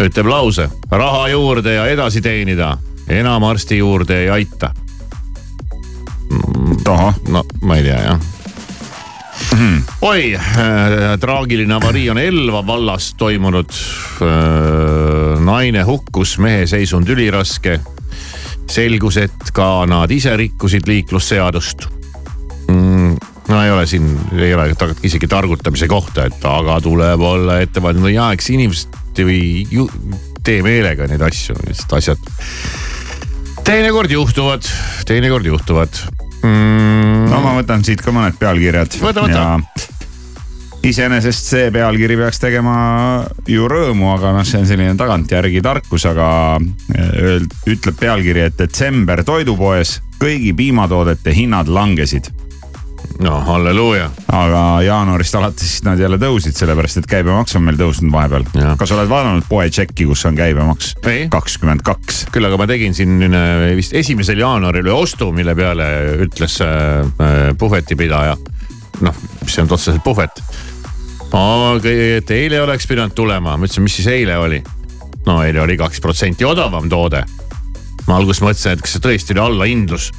ütleb 0.00 0.26
lause, 0.26 0.68
raha 0.90 1.28
juurde 1.28 1.74
ja 1.74 1.86
edasi 1.86 2.20
teenida, 2.24 2.76
enam 3.08 3.44
arsti 3.44 3.78
juurde 3.78 4.22
ei 4.24 4.30
aita. 4.30 4.74
tohoh. 6.84 7.14
no 7.28 7.44
ma 7.62 7.76
ei 7.76 7.82
tea 7.82 8.00
jah 8.02 8.20
mm.. 9.54 9.82
oi 10.02 10.34
äh,, 10.34 11.18
traagiline 11.20 11.74
avarii 11.74 12.10
on 12.10 12.18
Elva 12.18 12.66
vallas 12.66 13.14
toimunud 13.14 13.70
äh,. 13.70 15.40
naine 15.44 15.82
hukkus, 15.82 16.38
mehe 16.38 16.66
seisund 16.66 17.08
üliraske 17.08 17.80
selgus, 18.70 19.18
et 19.20 19.52
ka 19.54 19.84
nad 19.88 20.10
ise 20.10 20.34
rikkusid 20.36 20.88
liiklusseadust 20.88 21.86
mm,. 22.70 23.16
no 23.48 23.62
ei 23.62 23.70
ole 23.70 23.86
siin, 23.86 24.08
ei 24.38 24.54
ole 24.54 24.70
isegi 25.06 25.28
targutamise 25.30 25.88
kohta, 25.90 26.28
et 26.30 26.44
aga 26.48 26.80
tuleb 26.84 27.20
olla 27.20 27.60
no 27.98 28.12
ja 28.12 28.30
eks 28.36 28.50
inimesed 28.54 29.22
ei 29.24 29.66
ju, 29.70 29.88
tee 30.44 30.62
meelega 30.64 31.08
neid 31.10 31.22
asju, 31.22 31.56
lihtsalt 31.68 31.96
asjad. 32.00 32.28
teinekord 33.64 34.10
juhtuvad, 34.10 34.66
teinekord 35.08 35.46
juhtuvad 35.46 36.00
mm.. 36.42 37.28
no 37.30 37.42
ma 37.44 37.56
võtan 37.60 37.84
siit 37.86 38.02
ka 38.04 38.14
mõned 38.14 38.40
pealkirjad. 38.40 39.00
võta, 39.04 39.28
võta 39.28 39.92
iseenesest 40.84 41.50
see 41.54 41.70
pealkiri 41.74 42.16
peaks 42.20 42.40
tegema 42.42 42.76
ju 43.48 43.68
rõõmu, 43.70 44.10
aga 44.14 44.34
noh, 44.36 44.46
see 44.46 44.60
on 44.60 44.68
selline 44.68 44.96
tagantjärgi 45.00 45.62
tarkus, 45.64 46.06
aga 46.10 46.28
eh, 46.94 47.12
öeld-, 47.34 47.58
ütleb 47.74 47.98
pealkiri, 48.00 48.48
et 48.48 48.58
detsember 48.58 49.24
toidupoes 49.26 49.98
kõigi 50.20 50.54
piimatoodete 50.56 51.34
hinnad 51.36 51.70
langesid 51.72 52.32
no 53.22 53.38
halleluuja. 53.44 54.08
aga 54.32 54.60
jaanuarist 54.82 55.34
alates 55.38 55.74
nad 55.86 56.00
jälle 56.00 56.18
tõusid, 56.18 56.56
sellepärast 56.56 57.02
et 57.02 57.08
käibemaks 57.10 57.56
on 57.56 57.64
meil 57.66 57.78
tõusnud 57.78 58.12
vahepeal. 58.12 58.46
kas 58.80 58.94
oled 58.96 59.10
vaadanud 59.10 59.46
poe 59.48 59.68
tšekki, 59.70 60.08
kus 60.10 60.24
on 60.28 60.38
käibemaks? 60.38 60.94
kakskümmend 61.30 61.84
kaks. 61.86 62.24
küll 62.34 62.48
aga 62.48 62.58
ma 62.60 62.68
tegin 62.70 62.96
siin 62.96 63.22
äh, 63.30 63.70
vist 63.78 63.94
esimesel 63.94 64.40
jaanuaril 64.42 64.90
ühe 64.90 64.98
ostu, 64.98 65.30
mille 65.32 65.54
peale 65.54 65.88
ütles 66.26 66.60
äh, 66.64 67.52
puhvetipidaja. 67.58 68.36
noh, 69.00 69.26
mis 69.42 69.58
on 69.62 69.70
otseselt 69.70 70.04
puhvet 70.04 70.42
et 72.24 72.30
eile 72.30 72.60
oleks 72.62 72.86
pidanud 72.86 73.14
tulema, 73.14 73.56
ma 73.56 73.66
ütlesin, 73.66 73.84
mis 73.84 73.96
siis 73.98 74.06
eile 74.10 74.38
oli? 74.38 74.62
no 75.24 75.38
eile 75.42 75.62
oli 75.62 75.76
kaks 75.80 76.02
protsenti 76.04 76.44
odavam 76.44 76.88
toode. 76.88 77.24
ma 78.06 78.18
alguses 78.18 78.42
mõtlesin, 78.44 78.74
et 78.76 78.84
kas 78.84 78.94
see 78.94 79.02
tõesti 79.02 79.34
oli 79.34 79.42
allahindlus. 79.42 80.10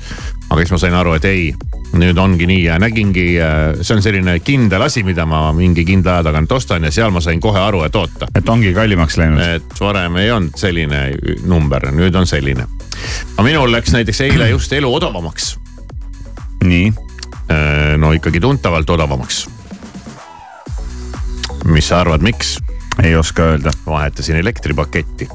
aga 0.50 0.62
siis 0.62 0.74
ma 0.74 0.80
sain 0.82 0.98
aru, 0.98 1.14
et 1.16 1.26
ei, 1.30 1.48
nüüd 1.96 2.18
ongi 2.18 2.48
nii 2.50 2.64
ja 2.66 2.78
nägingi, 2.82 3.26
äh, 3.40 3.80
see 3.82 3.96
on 3.96 4.04
selline 4.04 4.40
kindel 4.44 4.82
asi, 4.82 5.04
mida 5.08 5.26
ma 5.30 5.48
mingi 5.56 5.86
kindla 5.86 6.18
aja 6.18 6.28
tagant 6.30 6.52
ostan 6.52 6.84
ja 6.84 6.92
seal 6.92 7.14
ma 7.16 7.22
sain 7.24 7.40
kohe 7.40 7.60
aru, 7.60 7.84
et 7.88 7.96
oota. 7.96 8.28
et 8.36 8.50
ongi 8.50 8.74
kallimaks 8.74 9.18
läinud. 9.22 9.42
et 9.60 9.80
varem 9.80 10.18
ei 10.22 10.32
olnud 10.32 10.58
selline 10.60 11.04
number, 11.46 11.92
nüüd 11.96 12.16
on 12.16 12.28
selline. 12.28 12.68
aga 13.36 13.48
minul 13.48 13.72
läks 13.72 13.94
näiteks 13.96 14.26
eile 14.28 14.50
just 14.50 14.74
elu 14.74 14.96
odavamaks. 14.96 15.56
nii? 16.64 16.94
Äh, 17.46 17.94
no 18.02 18.12
ikkagi 18.12 18.42
tuntavalt 18.42 18.90
odavamaks 18.90 19.46
mis 21.66 21.88
sa 21.90 22.00
arvad, 22.04 22.22
miks? 22.26 22.58
ei 23.04 23.16
oska 23.16 23.44
öelda. 23.44 23.72
vahetasin 23.86 24.36
elektripaketti 24.36 25.28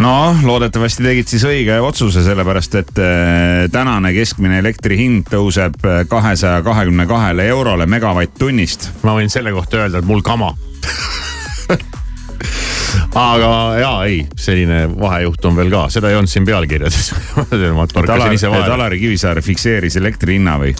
no 0.00 0.36
loodetavasti 0.42 1.04
tegid 1.04 1.28
siis 1.28 1.44
õige 1.48 1.76
otsuse, 1.84 2.24
sellepärast 2.24 2.74
et 2.80 2.98
äh, 2.98 3.68
tänane 3.72 4.12
keskmine 4.16 4.60
elektri 4.62 4.98
hind 5.00 5.28
tõuseb 5.32 5.80
äh, 5.84 6.02
kahesaja 6.08 6.62
kahekümne 6.66 7.06
kahele 7.06 7.46
eurole 7.52 7.86
megavatt-tunnist. 7.86 8.90
ma 9.02 9.16
võin 9.18 9.32
selle 9.32 9.52
kohta 9.56 9.84
öelda, 9.84 10.00
et 10.00 10.08
mul 10.08 10.24
kama 10.26 10.54
aga 13.14 13.52
ja 13.80 13.92
ei, 14.06 14.22
selline 14.38 14.84
vahejuhtum 15.00 15.56
veel 15.58 15.70
ka, 15.72 15.86
seda 15.92 16.10
ei 16.10 16.18
olnud 16.18 16.32
siin 16.32 16.48
pealkirjades 16.48 17.12
ma 17.78 17.86
torkasin 17.90 18.36
ise 18.36 18.50
vahele. 18.50 18.74
Alari 18.74 19.00
Kivisaar 19.02 19.42
fikseeris 19.44 19.98
elektri 20.00 20.38
hinna 20.38 20.56
või? 20.62 20.74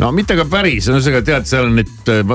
No 0.00 0.10
mitte 0.14 0.36
ka 0.38 0.46
päris, 0.50 0.88
ühesõnaga 0.90 1.22
tead, 1.26 1.46
seal 1.48 1.68
on 1.68 1.78
nüüd, 1.78 1.92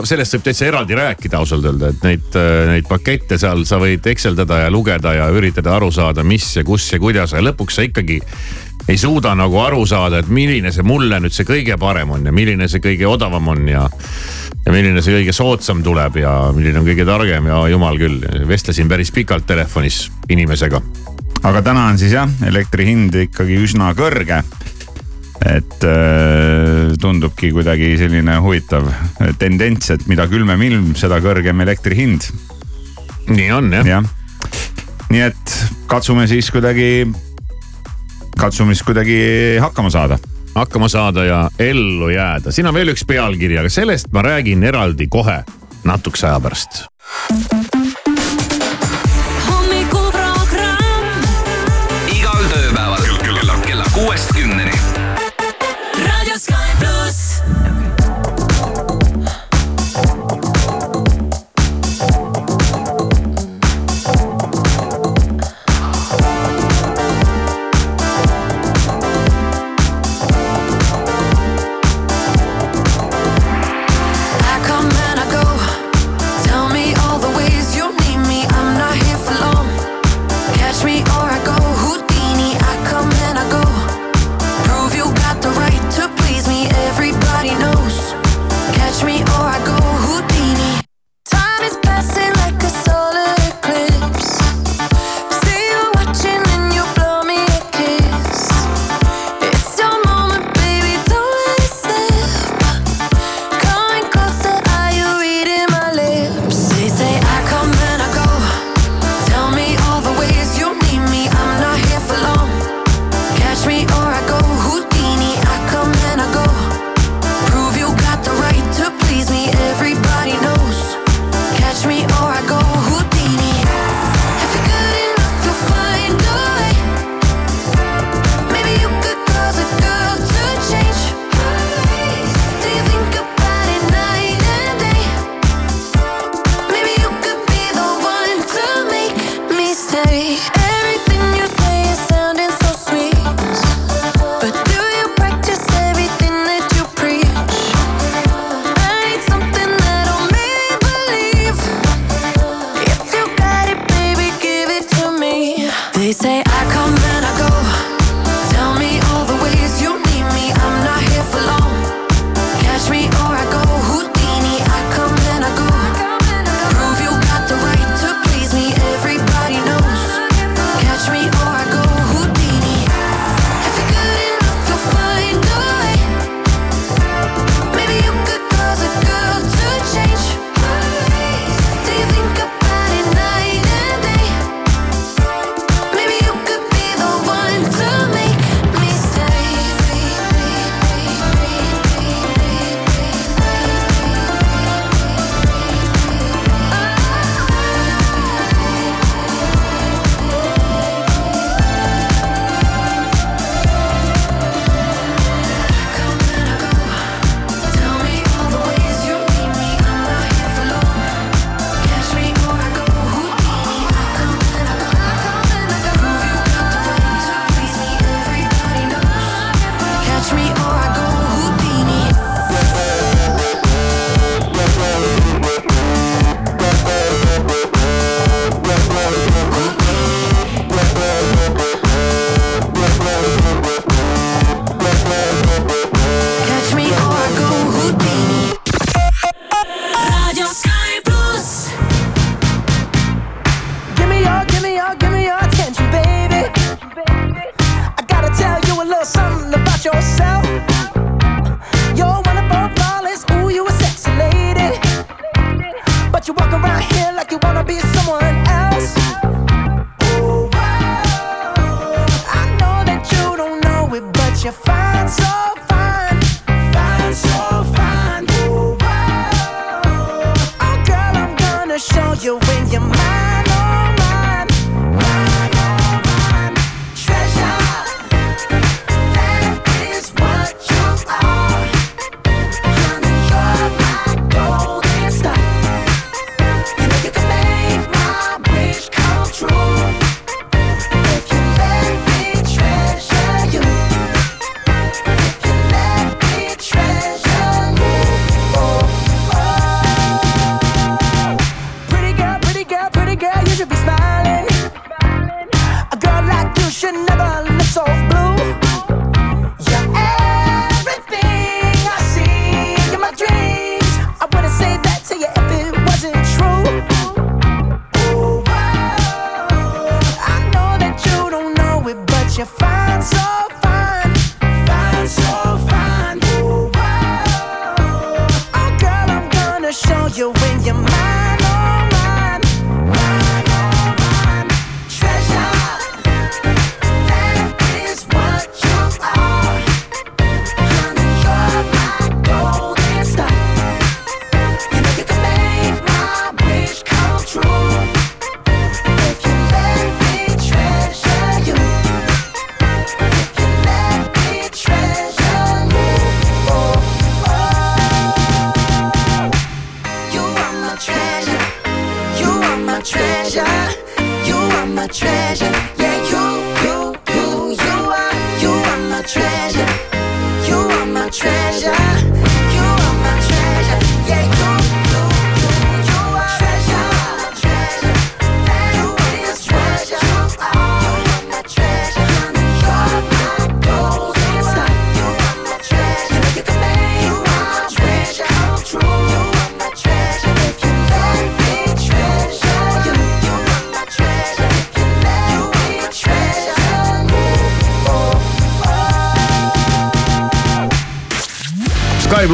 sellest 0.08 0.38
võib 0.38 0.46
täitsa 0.48 0.70
eraldi 0.70 0.98
rääkida 1.00 1.42
ausalt 1.42 1.68
öelda, 1.68 1.92
et 1.92 2.08
neid, 2.08 2.40
neid 2.72 2.88
pakette 2.90 3.40
seal 3.42 3.66
sa 3.68 3.82
võid 3.82 4.06
ekseldada 4.12 4.64
ja 4.64 4.72
lugeda 4.74 5.14
ja 5.18 5.28
üritada 5.34 5.76
aru 5.76 5.92
saada, 5.94 6.24
mis 6.24 6.48
ja 6.56 6.64
kus 6.68 6.88
ja 6.94 7.02
kuidas, 7.02 7.36
aga 7.36 7.50
lõpuks 7.50 7.80
sa 7.80 7.88
ikkagi 7.88 8.22
ei 8.90 8.98
suuda 8.98 9.36
nagu 9.38 9.60
aru 9.62 9.84
saada, 9.90 10.22
et 10.24 10.32
milline 10.34 10.72
see 10.74 10.86
mulle 10.88 11.20
nüüd 11.22 11.36
see 11.36 11.48
kõige 11.48 11.78
parem 11.82 12.16
on 12.16 12.26
ja 12.26 12.34
milline 12.34 12.70
see 12.72 12.82
kõige 12.84 13.10
odavam 13.10 13.52
on 13.52 13.68
ja 13.70 13.84
ja 14.66 14.74
milline 14.74 15.04
see 15.04 15.20
kõige 15.20 15.36
soodsam 15.36 15.84
tuleb 15.86 16.20
ja 16.22 16.34
milline 16.56 16.82
on 16.82 16.88
kõige 16.88 17.06
targem 17.08 17.52
ja 17.52 17.60
jumal 17.72 18.00
küll, 18.00 18.24
vestlesin 18.48 18.90
päris 18.90 19.12
pikalt 19.16 19.48
telefonis 19.50 20.08
inimesega. 20.30 20.82
aga 21.44 21.62
täna 21.62 21.88
on 21.92 22.00
siis 22.00 22.16
jah, 22.16 22.30
elektri 22.48 22.86
hind 22.90 23.16
ikkagi 23.28 23.62
üsna 23.64 23.94
kõrge 23.98 24.44
et 25.46 25.86
äh, 25.88 26.96
tundubki 27.02 27.52
kuidagi 27.56 27.94
selline 28.00 28.40
huvitav 28.44 28.90
tendents, 29.40 29.94
et 29.96 30.08
mida 30.12 30.28
külmem 30.32 30.62
ilm, 30.68 30.90
seda 31.00 31.22
kõrgem 31.24 31.64
elektri 31.64 31.98
hind. 32.00 32.28
nii 33.30 33.52
on 33.56 33.72
jah 33.80 33.88
ja.. 33.88 34.02
nii 35.10 35.24
et 35.30 35.56
katsume 35.88 36.28
siis 36.28 36.52
kuidagi, 36.52 37.08
katsume 38.40 38.76
siis 38.76 38.86
kuidagi 38.88 39.22
hakkama 39.64 39.94
saada 39.94 40.20
hakkama 40.56 40.90
saada 40.92 41.24
ja 41.24 41.40
ellu 41.60 42.10
jääda, 42.10 42.52
siin 42.52 42.68
on 42.68 42.76
veel 42.76 42.92
üks 42.94 43.06
pealkiri, 43.08 43.60
aga 43.62 43.72
sellest 43.72 44.12
ma 44.12 44.26
räägin 44.26 44.66
eraldi 44.68 45.08
kohe 45.08 45.42
natukese 45.88 46.28
aja 46.28 46.40
pärast. 46.44 46.84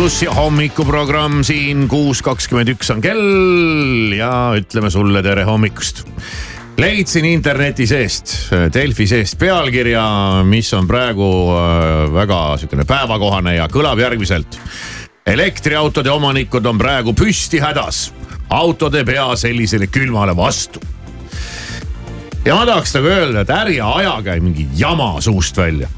Sky 0.05 0.11
plussi 0.11 0.27
hommikuprogramm 0.29 1.39
siin 1.41 1.87
kuus 1.89 2.19
kakskümmend 2.21 2.69
üks 2.75 2.91
on 2.93 2.99
kell 3.01 4.11
ja 4.13 4.51
ütleme 4.53 4.91
sulle 4.93 5.23
tere 5.25 5.41
hommikust. 5.47 6.03
leidsin 6.77 7.25
interneti 7.25 7.87
seest, 7.89 8.35
Delfi 8.73 9.07
seest 9.09 9.39
pealkirja, 9.41 10.03
mis 10.45 10.69
on 10.77 10.85
praegu 10.85 11.31
äh, 11.55 12.13
väga 12.13 12.37
sihukene 12.61 12.85
päevakohane 12.85 13.55
ja 13.55 13.65
kõlab 13.65 13.97
järgmiselt. 14.05 14.59
elektriautode 15.25 16.13
omanikud 16.13 16.69
on 16.69 16.77
praegu 16.77 17.17
püsti 17.17 17.57
hädas, 17.65 18.11
autod 18.49 19.01
ei 19.01 19.09
pea 19.09 19.31
sellisele 19.35 19.89
külmale 19.89 20.37
vastu 20.37 20.85
ja 22.45 22.53
ma 22.53 22.69
tahaks 22.69 22.93
nagu 22.93 23.09
öelda, 23.09 23.41
et 23.41 23.57
ärge 23.57 23.81
ajage 23.81 24.39
mingi 24.39 24.69
jama 24.77 25.15
suust 25.17 25.57
välja. 25.57 25.89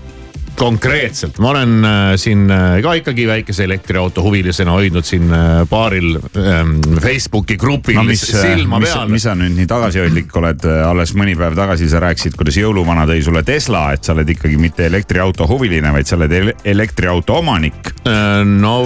Konkreetselt, 0.57 1.37
ma 1.43 1.51
olen 1.53 1.85
äh, 1.85 2.11
siin 2.19 2.47
äh, 2.51 2.79
ka 2.83 2.93
ikkagi 2.97 3.27
väikese 3.29 3.65
elektriauto 3.67 4.23
huvilisena 4.25 4.73
hoidnud 4.77 5.05
siin 5.05 5.29
äh, 5.33 5.61
paaril 5.69 6.17
ähm, 6.17 6.73
Facebooki 7.01 7.57
grupil 7.61 7.99
no 7.99 8.05
mis, 8.07 8.23
silma 8.25 8.81
mis, 8.81 8.93
peal. 8.93 9.11
mis 9.11 9.27
sa 9.27 9.35
nüüd 9.37 9.55
nii 9.57 9.69
tagasihoidlik 9.69 10.33
oled, 10.41 10.65
alles 10.87 11.13
mõni 11.17 11.37
päev 11.37 11.57
tagasi 11.57 11.89
sa 11.91 12.01
rääkisid, 12.03 12.37
kuidas 12.39 12.57
jõuluvana 12.57 13.05
tõi 13.09 13.21
sulle 13.25 13.43
Tesla, 13.47 13.91
et 13.93 14.07
sa 14.07 14.15
oled 14.17 14.33
ikkagi 14.33 14.57
mitte 14.61 14.87
elektriauto 14.89 15.47
huviline, 15.49 15.93
vaid 15.93 16.09
sa 16.09 16.17
oled 16.19 16.33
ele 16.41 16.57
elektriauto 16.67 17.39
omanik. 17.41 17.93
Äh, 18.07 18.41
no 18.47 18.79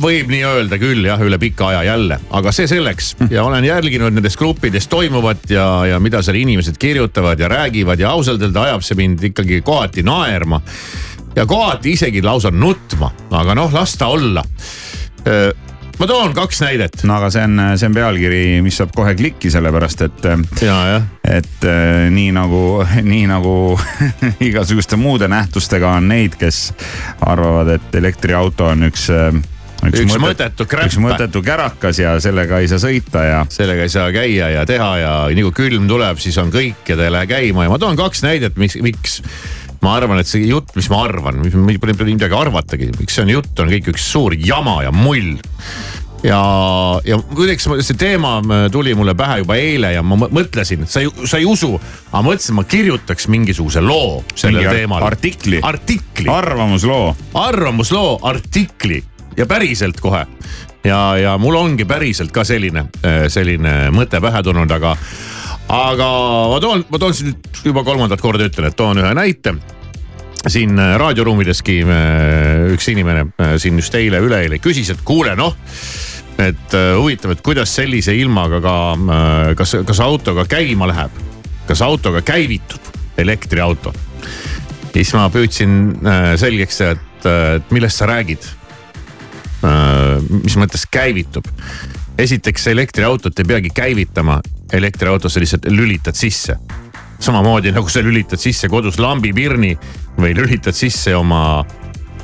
võib 0.00 0.30
nii 0.32 0.42
öelda 0.46 0.78
küll 0.80 1.06
jah, 1.06 1.20
üle 1.22 1.38
pika 1.40 1.70
aja 1.72 1.82
jälle, 1.90 2.18
aga 2.36 2.52
see 2.54 2.68
selleks 2.70 3.14
ja 3.30 3.44
olen 3.44 3.64
jälginud 3.64 4.14
nendes 4.16 4.36
gruppides 4.38 4.88
toimuvat 4.92 5.50
ja, 5.50 5.66
ja 5.92 6.00
mida 6.02 6.22
seal 6.22 6.38
inimesed 6.40 6.78
kirjutavad 6.80 7.40
ja 7.40 7.48
räägivad 7.52 8.00
ja 8.00 8.12
ausalt 8.14 8.42
öelda 8.42 8.66
ajab 8.68 8.86
see 8.86 8.98
mind 8.98 9.24
ikkagi 9.30 9.60
kohati 9.66 10.04
naerma. 10.06 10.60
ja 11.36 11.46
kohati 11.46 11.92
isegi 11.92 12.22
lausa 12.22 12.50
nutma, 12.50 13.12
aga 13.30 13.54
noh, 13.54 13.72
las 13.72 13.96
ta 13.96 14.06
olla. 14.06 14.44
ma 15.98 16.06
toon 16.06 16.34
kaks 16.34 16.60
näidet. 16.60 17.04
no 17.04 17.16
aga 17.16 17.30
see 17.30 17.44
on, 17.44 17.60
see 17.76 17.88
on 17.88 17.94
pealkiri, 17.94 18.44
mis 18.62 18.76
saab 18.76 18.94
kohe 18.96 19.14
klikki, 19.14 19.50
sellepärast 19.50 20.06
et 20.08 20.30
ja, 20.62 20.78
jah 20.94 21.10
et 21.26 21.64
äh, 21.66 22.06
nii 22.10 22.30
nagu, 22.36 22.62
nii 23.12 23.26
nagu 23.30 23.56
igasuguste 24.48 24.96
muude 24.96 25.28
nähtustega 25.28 25.96
on 25.98 26.08
neid, 26.08 26.38
kes 26.38 26.70
arvavad, 27.20 27.76
et 27.78 28.00
elektriauto 28.00 28.72
on 28.72 28.90
üks 28.90 29.10
äh, 29.90 30.00
Üks 30.06 30.16
mõttetu 30.22 30.66
kräpp. 30.68 30.88
üks 30.90 30.98
mõttetu 31.02 31.42
kärakas 31.46 31.98
ja 32.02 32.16
sellega 32.22 32.58
ei 32.62 32.68
saa 32.70 32.78
sõita 32.82 33.24
ja 33.26 33.44
sellega 33.52 33.82
ei 33.86 33.92
saa 33.92 34.08
käia 34.14 34.50
ja 34.54 34.64
teha 34.68 34.90
ja 35.02 35.12
nii 35.34 35.46
kui 35.50 35.56
külm 35.66 35.86
tuleb, 35.90 36.18
siis 36.22 36.36
on 36.42 36.50
kõik 36.54 36.88
ja 36.88 36.96
ta 36.98 37.06
ei 37.06 37.14
lähe 37.14 37.26
käima 37.30 37.66
ja 37.66 37.72
ma 37.72 37.78
toon 37.82 37.96
kaks 37.98 38.22
näidet, 38.26 38.56
mis, 38.60 38.76
miks 38.82 39.20
ma 39.84 39.96
arvan, 40.00 40.18
et 40.22 40.26
see 40.30 40.46
jutt, 40.48 40.72
mis 40.76 40.88
ma 40.90 41.04
arvan, 41.06 41.42
pole 41.52 41.94
pole 41.94 42.08
midagi 42.14 42.34
arvatagi, 42.34 42.90
miks 42.98 43.14
see 43.16 43.26
on 43.26 43.34
jutt, 43.36 43.54
on 43.62 43.70
kõik 43.70 43.92
üks 43.92 44.10
suur 44.12 44.34
jama 44.34 44.80
ja 44.86 44.92
mull. 44.94 45.36
ja, 46.26 46.38
ja 47.06 47.18
kuidagi 47.20 47.60
see- 47.84 47.96
teema 47.98 48.40
tuli 48.72 48.94
mulle 48.98 49.14
pähe 49.14 49.38
juba 49.42 49.56
eile 49.60 49.92
ja 49.92 50.02
ma 50.02 50.16
mõ- 50.16 50.30
mõtlesin, 50.32 50.86
sa 50.88 51.00
ei, 51.04 51.10
sa 51.28 51.38
ei 51.38 51.44
usu, 51.46 51.74
aga 52.10 52.22
mõtlesin, 52.24 52.56
ma 52.56 52.64
kirjutaks 52.64 53.28
mingisuguse 53.28 53.80
loo 53.84 54.24
sellel 54.34 54.64
Mingi 54.64 54.76
teemal. 54.80 55.02
artikli. 55.06 55.60
artikli 55.62 56.26
arvamusloo. 56.32 57.14
arvamusloo 57.34 58.18
artikli 58.22 59.04
ja 59.36 59.46
päriselt 59.46 60.00
kohe. 60.00 60.26
ja, 60.84 61.00
ja 61.18 61.38
mul 61.38 61.56
ongi 61.56 61.84
päriselt 61.84 62.32
ka 62.32 62.44
selline, 62.44 62.86
selline 63.28 63.90
mõte 63.94 64.20
pähe 64.22 64.42
tulnud, 64.42 64.70
aga, 64.70 64.96
aga 65.68 66.10
ma 66.52 66.60
toon, 66.60 66.84
ma 66.90 66.98
toon 66.98 67.14
siin 67.14 67.34
juba 67.64 67.84
kolmandat 67.84 68.20
korda 68.20 68.46
ütlen, 68.46 68.70
et 68.70 68.76
toon 68.76 69.02
ühe 69.02 69.14
näite 69.14 69.56
siin 70.50 70.78
raadioruumideski 70.98 71.80
äh, 71.82 72.72
üks 72.74 72.90
inimene 72.92 73.26
äh, 73.40 73.54
siin 73.60 73.78
just 73.80 73.94
eile-üleeile 73.98 74.60
küsis, 74.62 74.90
et 74.92 75.02
kuule 75.06 75.34
noh, 75.38 75.56
et 76.38 76.76
äh, 76.76 76.92
huvitav, 76.98 77.34
et 77.34 77.42
kuidas 77.44 77.72
sellise 77.78 78.14
ilmaga 78.16 78.60
ka, 78.64 78.76
kas, 79.58 79.76
kas 79.88 80.02
autoga 80.04 80.46
käima 80.50 80.88
läheb, 80.90 81.22
kas 81.66 81.82
autoga 81.82 82.22
käivitub 82.26 82.92
elektriauto. 83.18 83.92
ja 84.86 85.02
siis 85.02 85.12
ma 85.16 85.26
püüdsin 85.32 85.72
selgeks 86.40 86.78
teha, 86.80 86.94
et 87.56 87.72
millest 87.74 87.98
sa 88.00 88.06
räägid 88.08 88.44
mis 90.42 90.56
mõttes 90.56 90.86
käivitub. 90.90 91.44
esiteks 92.18 92.66
elektriautot 92.66 93.38
ei 93.38 93.44
peagi 93.44 93.70
käivitama, 93.74 94.40
elektriautosse 94.72 95.40
lihtsalt 95.40 95.66
lülitad 95.68 96.14
sisse. 96.14 96.56
samamoodi 97.20 97.72
nagu 97.72 97.88
sa 97.88 98.02
lülitad 98.02 98.38
sisse 98.38 98.68
kodus 98.68 98.98
lambipirni 98.98 99.78
või 100.18 100.34
lülitad 100.36 100.74
sisse 100.74 101.16
oma 101.16 101.64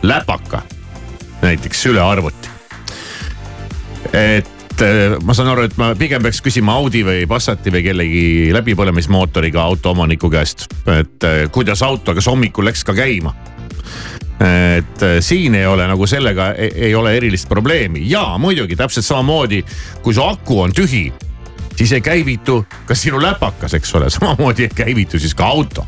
läpaka, 0.02 0.62
näiteks 1.42 1.82
sülearvuti. 1.82 2.48
et 4.12 4.82
eh, 4.82 5.16
ma 5.22 5.34
saan 5.34 5.48
aru, 5.48 5.62
et 5.62 5.76
ma 5.76 5.94
pigem 5.94 6.22
peaks 6.22 6.42
küsima 6.42 6.72
Audi 6.72 7.04
või 7.04 7.26
Passati 7.26 7.72
või 7.72 7.82
kellegi 7.82 8.50
läbipõlemismootoriga 8.52 9.62
autoomaniku 9.62 10.30
käest, 10.30 10.66
et 10.86 11.24
eh, 11.24 11.48
kuidas 11.52 11.82
auto, 11.82 12.14
kas 12.14 12.26
hommikul 12.26 12.64
läks 12.64 12.84
ka 12.84 12.94
käima 12.94 13.34
et 14.42 15.02
äh, 15.06 15.18
siin 15.22 15.54
ei 15.54 15.66
ole 15.66 15.86
nagu 15.86 16.06
sellega 16.06 16.52
ei, 16.54 16.70
ei 16.88 16.94
ole 16.98 17.12
erilist 17.16 17.48
probleemi 17.48 18.02
ja 18.10 18.24
muidugi 18.42 18.76
täpselt 18.76 19.06
samamoodi, 19.06 19.62
kui 20.02 20.14
su 20.14 20.22
aku 20.24 20.60
on 20.64 20.72
tühi, 20.74 21.04
siis 21.76 21.92
ei 21.92 22.00
käivitu 22.04 22.64
ka 22.88 22.94
sinu 22.98 23.20
läpakas, 23.22 23.74
eks 23.78 23.94
ole, 24.00 24.10
samamoodi 24.16 24.66
ei 24.68 24.74
käivitu 24.74 25.18
siis 25.22 25.34
ka 25.38 25.46
auto. 25.46 25.86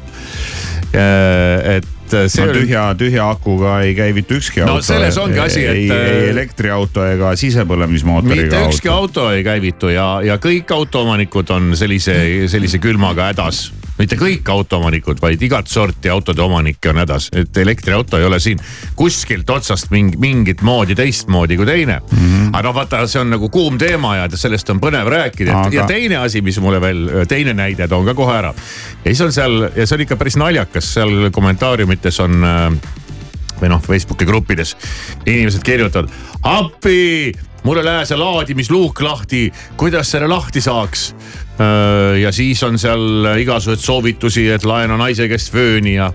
et 0.95 1.89
see 2.31 2.45
no 2.45 2.51
oli 2.53 2.61
tühja, 2.61 2.83
tühja 2.99 3.25
akuga 3.33 3.79
ei 3.83 3.95
käivitu 3.97 4.37
ükski 4.39 4.61
No 4.63 4.77
auto. 4.77 4.87
selles 4.87 5.17
ongi 5.19 5.39
asi, 5.43 5.65
et- 5.67 5.91
ei, 5.91 6.29
elektriauto 6.31 7.03
ega 7.11 7.33
sisepõlemismootoriga 7.37 8.43
mitte 8.45 8.61
ükski 8.69 8.89
auto. 8.93 9.25
auto 9.25 9.31
ei 9.35 9.43
käivitu 9.45 9.89
ja, 9.91 10.21
ja 10.23 10.37
kõik 10.39 10.71
autoomanikud 10.77 11.51
on 11.51 11.73
sellise, 11.77 12.15
sellise 12.53 12.79
külmaga 12.79 13.33
hädas. 13.33 13.73
Mitte 13.99 14.17
kõik 14.19 14.49
autoomanikud, 14.51 15.21
vaid 15.23 15.43
igat 15.43 15.71
sorti 15.71 16.11
autode 16.11 16.43
omanikke 16.43 16.91
on 16.91 17.03
hädas, 17.03 17.29
et 17.37 17.57
elektriauto 17.63 18.19
ei 18.19 18.27
ole 18.27 18.41
siin 18.43 18.61
kuskilt 18.99 19.51
otsast 19.51 19.93
mingi, 19.95 20.19
mingit 20.21 20.65
moodi 20.67 20.97
teistmoodi 20.99 21.57
kui 21.57 21.67
teine 21.67 22.01
mm. 22.01 22.19
-hmm. 22.19 22.49
aga 22.53 22.63
noh, 22.69 22.75
vaata, 22.75 23.05
see 23.07 23.21
on 23.21 23.31
nagu 23.31 23.49
kuum 23.49 23.79
teema 23.79 24.17
ja 24.17 24.29
sellest 24.35 24.71
on 24.71 24.81
põnev 24.83 25.09
rääkida 25.11 25.61
Aga- 25.61 25.75
ja 25.75 25.87
teine 25.87 26.17
asi, 26.17 26.43
mis 26.43 26.59
mulle 26.61 26.81
veel, 26.81 27.09
teine 27.29 27.55
näide 27.55 27.89
toon 27.89 28.05
ka 28.05 28.15
kohe 28.15 28.37
ära. 28.37 28.55
ja 29.05 29.11
siis 29.11 29.21
on 29.21 29.33
seal 29.33 29.71
ja 29.77 29.87
see 29.87 29.97
on 29.97 30.07
ikka 30.07 30.17
päris 30.17 30.37
naljakas, 30.37 30.95
seal 30.95 31.31
kommentaariumites 31.31 32.21
on 32.21 32.45
äh, 32.45 32.79
või 33.61 33.71
noh, 33.71 33.83
Facebooki 33.83 34.27
gruppides 34.27 34.77
inimesed 35.27 35.63
kirjutavad 35.63 36.11
appi, 36.43 37.33
mul 37.65 37.81
ei 37.81 37.87
lähe 37.87 38.07
see 38.09 38.19
laadimisluuk 38.19 39.01
lahti, 39.01 39.47
kuidas 39.81 40.11
selle 40.11 40.29
lahti 40.29 40.61
saaks 40.61 41.13
ja 42.21 42.33
siis 42.33 42.63
on 42.63 42.79
seal 42.79 43.29
igasuguseid 43.39 43.85
soovitusi, 43.85 44.49
et 44.51 44.65
laena 44.67 44.97
naise 44.99 45.29
käest 45.31 45.53
fööni 45.55 45.95
ja, 45.95 46.09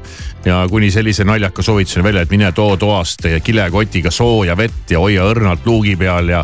ja 0.45 0.57
kuni 0.69 0.91
sellise 0.91 1.23
naljaka 1.23 1.63
soovituseni 1.63 2.03
välja, 2.03 2.25
et 2.25 2.33
mine 2.33 2.51
too 2.51 2.75
toast 2.77 3.23
kilekotiga 3.43 4.11
sooja 4.11 4.57
vett 4.57 4.91
ja 4.91 4.99
hoia 4.99 5.23
õrnalt 5.31 5.63
luugi 5.65 5.95
peal 5.99 6.33
ja. 6.33 6.43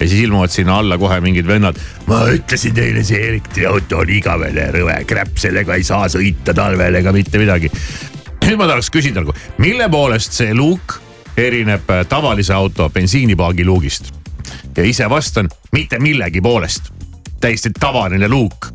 ja 0.00 0.08
siis 0.08 0.22
ilmuvad 0.28 0.54
sinna 0.54 0.78
alla 0.78 0.98
kohe 0.98 1.18
mingid 1.20 1.46
vennad. 1.46 1.80
ma 2.06 2.22
ütlesin 2.30 2.74
teile, 2.74 3.02
see 3.04 3.22
elektriauto 3.32 4.04
on 4.04 4.14
igavene 4.14 4.70
rõve 4.78 5.00
kräpp, 5.10 5.38
sellega 5.42 5.74
ei 5.74 5.86
saa 5.86 6.06
sõita 6.12 6.54
talvel 6.54 7.02
ega 7.02 7.12
mitte 7.12 7.42
midagi. 7.42 7.72
nüüd 8.46 8.58
ma 8.60 8.70
tahaks 8.70 8.92
küsida 8.94 9.24
nagu, 9.24 9.34
mille 9.58 9.90
poolest 9.90 10.38
see 10.38 10.54
luuk 10.54 11.00
erineb 11.36 11.90
tavalise 12.08 12.54
auto 12.54 12.90
bensiinipaagi 12.94 13.66
luugist? 13.66 14.12
ja 14.76 14.84
ise 14.86 15.10
vastan, 15.10 15.50
mitte 15.74 15.98
millegi 15.98 16.40
poolest 16.40 16.95
täiesti 17.40 17.70
tavaline 17.80 18.28
luuk 18.28 18.70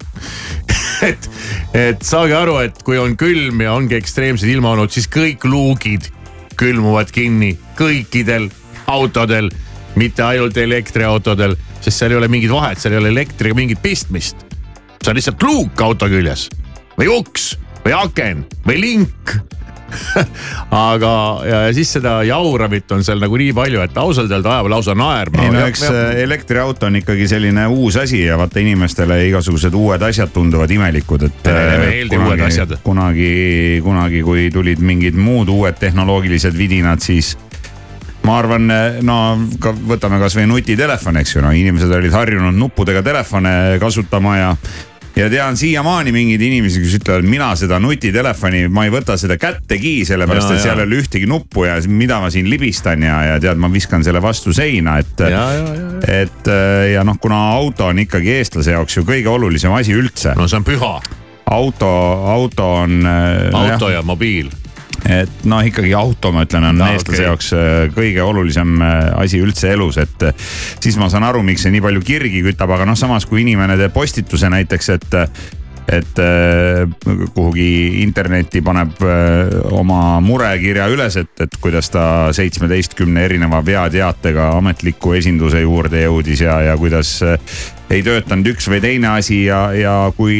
et, 1.09 1.29
et 1.73 2.01
saage 2.05 2.35
aru, 2.35 2.57
et 2.65 2.81
kui 2.85 2.99
on 3.01 3.15
külm 3.19 3.63
ja 3.63 3.73
ongi 3.73 3.97
ekstreemsed 3.97 4.49
ilmaolud, 4.51 4.91
siis 4.93 5.09
kõik 5.11 5.45
luugid 5.49 6.11
külmuvad 6.59 7.09
kinni 7.13 7.55
kõikidel 7.79 8.49
autodel, 8.91 9.49
mitte 9.97 10.23
ainult 10.23 10.57
elektriautodel, 10.57 11.55
sest 11.81 11.97
seal 11.97 12.13
ei 12.13 12.19
ole 12.19 12.29
mingit 12.31 12.51
vahet, 12.53 12.79
seal 12.79 12.95
ei 12.95 13.01
ole 13.01 13.11
elektriga 13.13 13.57
mingit 13.57 13.81
pistmist. 13.81 14.45
see 15.01 15.09
on 15.09 15.17
lihtsalt 15.17 15.43
luuk 15.43 15.81
auto 15.81 16.09
küljes 16.09 16.49
või 16.99 17.07
uks 17.09 17.55
või 17.85 17.95
aken 17.97 18.45
või 18.67 18.81
link 18.81 19.33
aga, 20.91 21.13
ja 21.47 21.59
siis 21.75 21.91
seda 21.97 22.17
jauramit 22.27 22.91
on 22.95 23.03
seal 23.05 23.21
nagu 23.21 23.37
nii 23.39 23.53
palju, 23.55 23.81
et 23.85 23.97
ausalt 24.01 24.31
öelda 24.31 24.55
ajab 24.57 24.71
lausa 24.73 24.95
naerma. 24.97 25.43
ei 25.45 25.53
no 25.53 25.65
eks 25.67 25.85
äh, 25.89 26.21
elektriauto 26.23 26.89
on 26.89 26.99
ikkagi 27.01 27.27
selline 27.31 27.67
uus 27.71 27.97
asi 28.01 28.23
ja 28.25 28.37
vaata 28.39 28.61
inimestele 28.63 29.21
igasugused 29.29 29.75
uued 29.77 30.03
asjad 30.07 30.33
tunduvad 30.33 30.71
imelikud, 30.71 31.27
et. 31.27 31.51
Äh, 31.51 31.85
kunagi, 32.11 32.79
kunagi, 32.83 33.31
kunagi, 33.83 34.25
kui 34.25 34.49
tulid 34.53 34.83
mingid 34.83 35.17
muud 35.19 35.49
uued 35.51 35.79
tehnoloogilised 35.79 36.57
vidinad, 36.57 37.01
siis 37.03 37.35
ma 38.25 38.37
arvan, 38.37 38.69
no 39.05 39.17
ka 39.61 39.73
võtame 39.73 40.19
kasvõi 40.21 40.45
nutitelefon, 40.49 41.17
eks 41.21 41.35
ju, 41.35 41.43
no 41.43 41.51
inimesed 41.57 41.91
olid 41.97 42.13
harjunud 42.13 42.57
nuppudega 42.57 43.01
telefone 43.05 43.53
kasutama 43.81 44.37
ja 44.37 44.55
ja 45.21 45.29
tean 45.29 45.57
siiamaani 45.57 46.11
mingeid 46.15 46.41
inimesi, 46.41 46.81
kes 46.81 46.97
ütlevad, 46.99 47.27
mina 47.29 47.51
seda 47.59 47.79
nutitelefoni, 47.81 48.65
ma 48.73 48.85
ei 48.87 48.93
võta 48.93 49.17
seda 49.19 49.37
kättegi, 49.41 50.01
sellepärast 50.07 50.53
ja, 50.53 50.57
et 50.57 50.65
seal 50.65 50.81
ei 50.81 50.87
ole 50.87 51.01
ühtegi 51.01 51.29
nuppu 51.29 51.65
ja 51.67 51.77
mida 51.87 52.19
ma 52.23 52.31
siin 52.33 52.49
libistan 52.49 53.05
ja, 53.05 53.19
ja 53.31 53.39
tead, 53.43 53.61
ma 53.61 53.69
viskan 53.71 54.05
selle 54.05 54.21
vastu 54.23 54.53
seina, 54.55 54.97
et. 55.01 55.25
et 56.11 56.51
ja 56.93 57.05
noh, 57.07 57.19
kuna 57.21 57.37
auto 57.53 57.91
on 57.91 58.01
ikkagi 58.01 58.33
eestlase 58.39 58.75
jaoks 58.75 58.97
ju 58.97 59.05
kõige 59.07 59.29
olulisem 59.31 59.73
asi 59.77 59.95
üldse. 59.97 60.35
no 60.37 60.47
see 60.49 60.61
on 60.61 60.67
püha. 60.67 60.95
auto, 61.51 61.91
auto 62.33 62.73
on. 62.81 63.05
auto 63.05 63.91
jah, 63.91 63.99
ja 63.99 64.05
mobiil 64.05 64.49
et 65.09 65.45
noh, 65.49 65.61
ikkagi 65.65 65.93
auto, 65.97 66.31
ma 66.35 66.45
ütlen, 66.45 66.67
on 66.69 66.81
no, 66.81 66.89
eestlase 66.93 67.21
okay. 67.21 67.27
jaoks 67.29 67.53
äh, 67.57 67.69
kõige 67.95 68.25
olulisem 68.25 68.75
äh, 68.81 68.99
asi 69.23 69.41
üldse 69.41 69.71
elus, 69.73 69.97
et 70.01 70.27
äh, 70.27 70.51
siis 70.83 70.99
ma 71.01 71.09
saan 71.11 71.25
aru, 71.27 71.41
miks 71.45 71.65
see 71.65 71.73
nii 71.73 71.83
palju 71.87 72.03
kirgi 72.05 72.43
kütab, 72.45 72.73
aga 72.75 72.85
noh, 72.89 72.99
samas 72.99 73.25
kui 73.29 73.41
inimene 73.45 73.79
teeb 73.79 73.95
postituse 73.95 74.51
näiteks, 74.53 74.93
et 74.97 75.19
et 75.91 76.19
kuhugi 77.33 78.01
internetti 78.03 78.61
paneb 78.63 79.01
oma 79.75 80.19
murekirja 80.23 80.85
üles, 80.93 81.17
et, 81.19 81.33
et 81.43 81.57
kuidas 81.63 81.89
ta 81.91 82.03
seitsmeteistkümne 82.35 83.25
erineva 83.25 83.63
veateatega 83.65 84.51
ametliku 84.59 85.15
esinduse 85.17 85.63
juurde 85.65 86.05
jõudis 86.05 86.45
ja, 86.45 86.61
ja 86.69 86.77
kuidas 86.79 87.17
ei 87.91 88.03
töötanud 88.05 88.47
üks 88.53 88.67
või 88.71 88.79
teine 88.83 89.09
asi 89.17 89.43
ja, 89.45 89.61
ja 89.75 89.95
kui, 90.15 90.35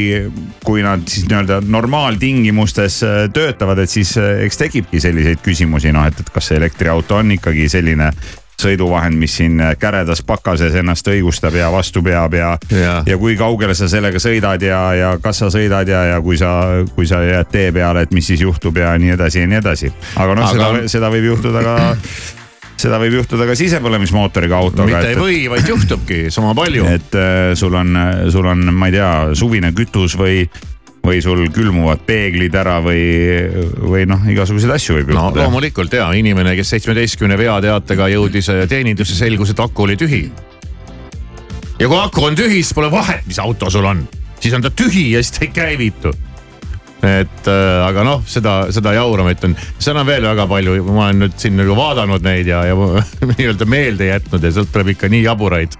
kui 0.66 0.84
nad 0.86 1.04
siis 1.12 1.28
nii-öelda 1.28 1.60
normaaltingimustes 1.68 3.02
äh, 3.08 3.18
töötavad, 3.34 3.82
et 3.84 3.92
siis 3.92 4.14
äh, 4.20 4.44
eks 4.46 4.62
tekibki 4.62 5.02
selliseid 5.04 5.44
küsimusi, 5.44 5.92
noh, 5.96 6.08
et, 6.08 6.20
et 6.22 6.32
kas 6.32 6.52
see 6.52 6.60
elektriauto 6.62 7.20
on 7.20 7.36
ikkagi 7.36 7.68
selline 7.72 8.12
sõiduvahend, 8.62 9.18
mis 9.20 9.36
siin 9.42 9.60
äh, 9.62 9.74
käredas 9.80 10.24
pakases 10.26 10.76
ennast 10.80 11.08
õigustab 11.12 11.56
ja 11.58 11.72
vastu 11.74 12.04
peab 12.06 12.36
ja, 12.38 12.54
ja., 12.72 13.00
ja 13.08 13.18
kui 13.22 13.38
kaugele 13.40 13.76
sa 13.78 13.90
sellega 13.92 14.22
sõidad 14.22 14.62
ja, 14.66 14.82
ja 14.98 15.14
kas 15.24 15.44
sa 15.44 15.52
sõidad 15.54 15.90
ja, 15.90 16.04
ja 16.14 16.20
kui 16.24 16.40
sa, 16.40 16.52
kui 16.96 17.10
sa 17.10 17.24
jääd 17.26 17.52
tee 17.52 17.72
peale, 17.76 18.06
et 18.06 18.14
mis 18.16 18.28
siis 18.28 18.44
juhtub 18.46 18.78
ja 18.82 18.94
nii 19.02 19.16
edasi 19.18 19.44
ja 19.44 19.50
nii 19.50 19.62
edasi. 19.62 19.92
aga 20.16 20.38
noh 20.38 20.48
Aga..., 20.50 20.70
seda, 20.70 20.94
seda 20.98 21.12
võib 21.14 21.32
juhtuda 21.34 21.66
ka 21.66 21.76
seda 22.82 22.98
võib 23.02 23.20
juhtuda 23.20 23.46
ka 23.50 23.56
sisepõlemismootoriga 23.58 24.58
autoga. 24.58 24.90
mitte 24.90 25.14
ei 25.14 25.20
või, 25.20 25.40
vaid 25.52 25.70
juhtubki 25.70 26.24
sama 26.34 26.56
palju. 26.58 26.88
et 26.90 27.18
äh, 27.18 27.54
sul 27.60 27.76
on, 27.78 27.98
sul 28.34 28.50
on, 28.50 28.68
ma 28.74 28.90
ei 28.90 28.98
tea, 28.98 29.12
suvine 29.38 29.74
kütus 29.78 30.18
või 30.20 30.46
või 31.02 31.22
sul 31.24 31.44
külmuvad 31.54 32.04
peeglid 32.06 32.56
ära 32.58 32.78
või, 32.84 33.02
või 33.82 34.06
noh, 34.10 34.22
igasuguseid 34.30 34.74
asju 34.76 35.00
võib 35.00 35.14
juhtuda. 35.14 35.42
no 35.42 35.48
loomulikult 35.48 35.94
ja 35.98 36.12
inimene, 36.18 36.54
kes 36.60 36.76
seitsmeteistkümne 36.76 37.38
veateatega 37.42 38.10
jõudis 38.14 38.52
äh, 38.54 38.64
teenindusse, 38.70 39.18
selgus, 39.18 39.54
et 39.54 39.62
aku 39.62 39.88
oli 39.88 39.98
tühi. 39.98 40.24
ja 41.80 41.88
kui 41.88 41.98
aku 41.98 42.28
on 42.30 42.38
tühi, 42.38 42.62
siis 42.62 42.74
pole 42.78 42.92
vahet, 42.94 43.26
mis 43.28 43.42
auto 43.42 43.70
sul 43.74 43.88
on, 43.90 44.06
siis 44.40 44.54
on 44.54 44.62
ta 44.62 44.70
tühi 44.70 45.12
ja 45.16 45.24
siis 45.24 45.38
ta 45.38 45.48
ei 45.48 45.56
käivitu 45.56 46.14
et 47.02 47.48
äh, 47.50 47.82
aga 47.82 48.04
noh, 48.06 48.22
seda, 48.30 48.68
seda 48.74 48.94
jauramit 48.94 49.42
on, 49.48 49.56
seal 49.82 49.98
on 49.98 50.06
veel 50.06 50.26
väga 50.26 50.46
palju, 50.50 50.76
ma 50.86 51.08
olen 51.08 51.24
nüüd 51.24 51.38
siin 51.42 51.58
nagu 51.58 51.74
vaadanud 51.78 52.22
neid 52.26 52.50
ja, 52.52 52.62
ja 52.70 52.76
nii-öelda 53.32 53.66
meelde 53.70 54.12
jätnud 54.12 54.46
ja 54.46 54.52
sealt 54.54 54.70
tuleb 54.74 54.94
ikka 54.94 55.10
nii 55.10 55.24
jaburaid, 55.26 55.78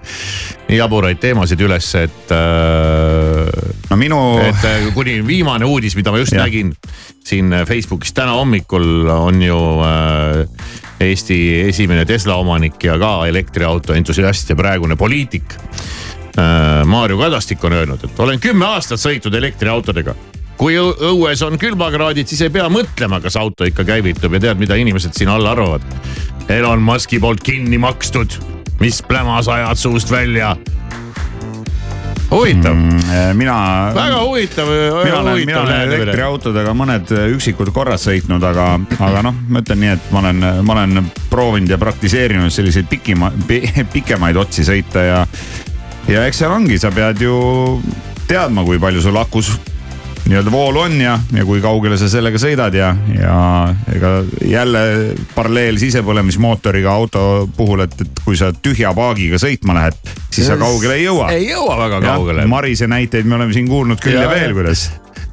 nii 0.66 0.80
jaburaid 0.80 1.22
teemasid 1.22 1.62
üles, 1.62 1.92
et 2.00 2.34
äh,. 2.34 3.52
no 3.90 4.00
minu. 4.00 4.20
et 4.42 4.66
äh, 4.66 4.88
kuni 4.96 5.20
viimane 5.26 5.68
uudis, 5.68 5.96
mida 5.98 6.14
ma 6.14 6.22
just 6.22 6.34
ja. 6.34 6.42
nägin 6.42 6.74
siin 7.22 7.54
Facebookis 7.68 8.16
täna 8.16 8.34
hommikul 8.40 9.06
on 9.14 9.42
ju 9.42 9.60
äh, 9.86 10.70
Eesti 11.02 11.36
esimene 11.68 12.04
Tesla 12.06 12.36
omanik 12.38 12.82
ja 12.86 12.94
ka 12.98 13.24
elektriauto 13.26 13.94
entusiast 13.94 14.50
ja 14.50 14.58
praegune 14.58 14.98
poliitik 14.98 15.54
äh,. 15.54 16.82
Maarju 16.82 17.22
Kadastik 17.22 17.62
on 17.64 17.78
öelnud, 17.78 18.10
et 18.10 18.20
olen 18.26 18.42
kümme 18.42 18.66
aastat 18.74 18.98
sõitnud 18.98 19.38
elektriautodega 19.38 20.18
kui 20.60 20.76
õues 20.78 21.42
on 21.46 21.58
külmakraadid, 21.60 22.28
siis 22.28 22.44
ei 22.46 22.52
pea 22.54 22.68
mõtlema, 22.72 23.20
kas 23.22 23.38
auto 23.40 23.66
ikka 23.68 23.86
käivitub 23.88 24.36
ja 24.36 24.46
tead, 24.48 24.60
mida 24.62 24.78
inimesed 24.78 25.16
siin 25.16 25.32
all 25.32 25.46
arvavad. 25.48 25.84
Elon 26.52 26.82
Musk'i 26.84 27.20
poolt 27.22 27.42
kinni 27.44 27.78
makstud, 27.80 28.38
mis 28.82 29.02
pläma 29.06 29.40
sa 29.42 29.60
ajad 29.60 29.80
suust 29.80 30.10
välja 30.10 30.56
huvitav 32.32 32.74
mm,. 32.74 32.98
Eh, 33.12 33.34
mina. 33.34 33.92
väga 33.94 34.20
huvitav. 34.24 34.68
mina 35.04 35.18
olen, 35.20 35.46
mina 35.46 35.60
olen 35.60 35.80
elektriautodega 35.80 36.74
mõned 36.74 37.12
üksikud 37.34 37.72
korrad 37.74 38.00
sõitnud, 38.00 38.44
aga, 38.46 38.68
aga 38.98 39.24
noh, 39.26 39.36
ma 39.48 39.60
ütlen 39.60 39.82
nii, 39.82 39.90
et 39.96 40.14
ma 40.14 40.22
olen, 40.22 40.46
ma 40.64 40.76
olen 40.78 41.10
proovinud 41.30 41.70
ja 41.70 41.78
praktiseerinud 41.80 42.52
selliseid 42.52 42.88
pikima, 42.90 43.32
pikemaid 43.92 44.40
otsi 44.40 44.64
sõita 44.66 45.04
ja. 45.04 45.20
ja 46.08 46.24
eks 46.28 46.42
seal 46.42 46.54
ongi, 46.56 46.78
sa 46.80 46.92
pead 46.94 47.20
ju 47.22 47.36
teadma, 48.28 48.64
kui 48.64 48.80
palju 48.80 49.04
sul 49.04 49.20
akus 49.20 49.52
nii-öelda 50.28 50.50
voolu 50.50 50.80
on 50.80 51.00
ja, 51.00 51.18
ja 51.32 51.44
kui 51.44 51.60
kaugele 51.60 51.96
sa 51.98 52.08
sellega 52.10 52.38
sõidad 52.40 52.74
ja, 52.76 52.92
ja 53.16 53.36
ega 53.94 54.12
jälle 54.46 54.82
paralleel 55.34 55.80
sisepõlemismootoriga 55.82 56.92
auto 56.92 57.24
puhul, 57.56 57.84
et, 57.86 57.96
et 58.04 58.22
kui 58.24 58.38
sa 58.38 58.52
tühja 58.54 58.94
paagiga 58.96 59.40
sõitma 59.42 59.76
lähed, 59.80 59.98
siis 60.30 60.46
sa 60.46 60.56
kaugele 60.60 61.00
ei 61.00 61.06
jõua. 61.08 61.30
ei 61.34 61.48
jõua 61.50 61.78
väga 61.80 62.02
kaugele. 62.06 62.46
Marise 62.50 62.86
näiteid 62.90 63.26
me 63.26 63.40
oleme 63.40 63.56
siin 63.56 63.70
kuulnud 63.70 64.02
küll 64.02 64.20
ja, 64.20 64.26
ja 64.28 64.30
veel, 64.30 64.54
kuidas. 64.56 64.90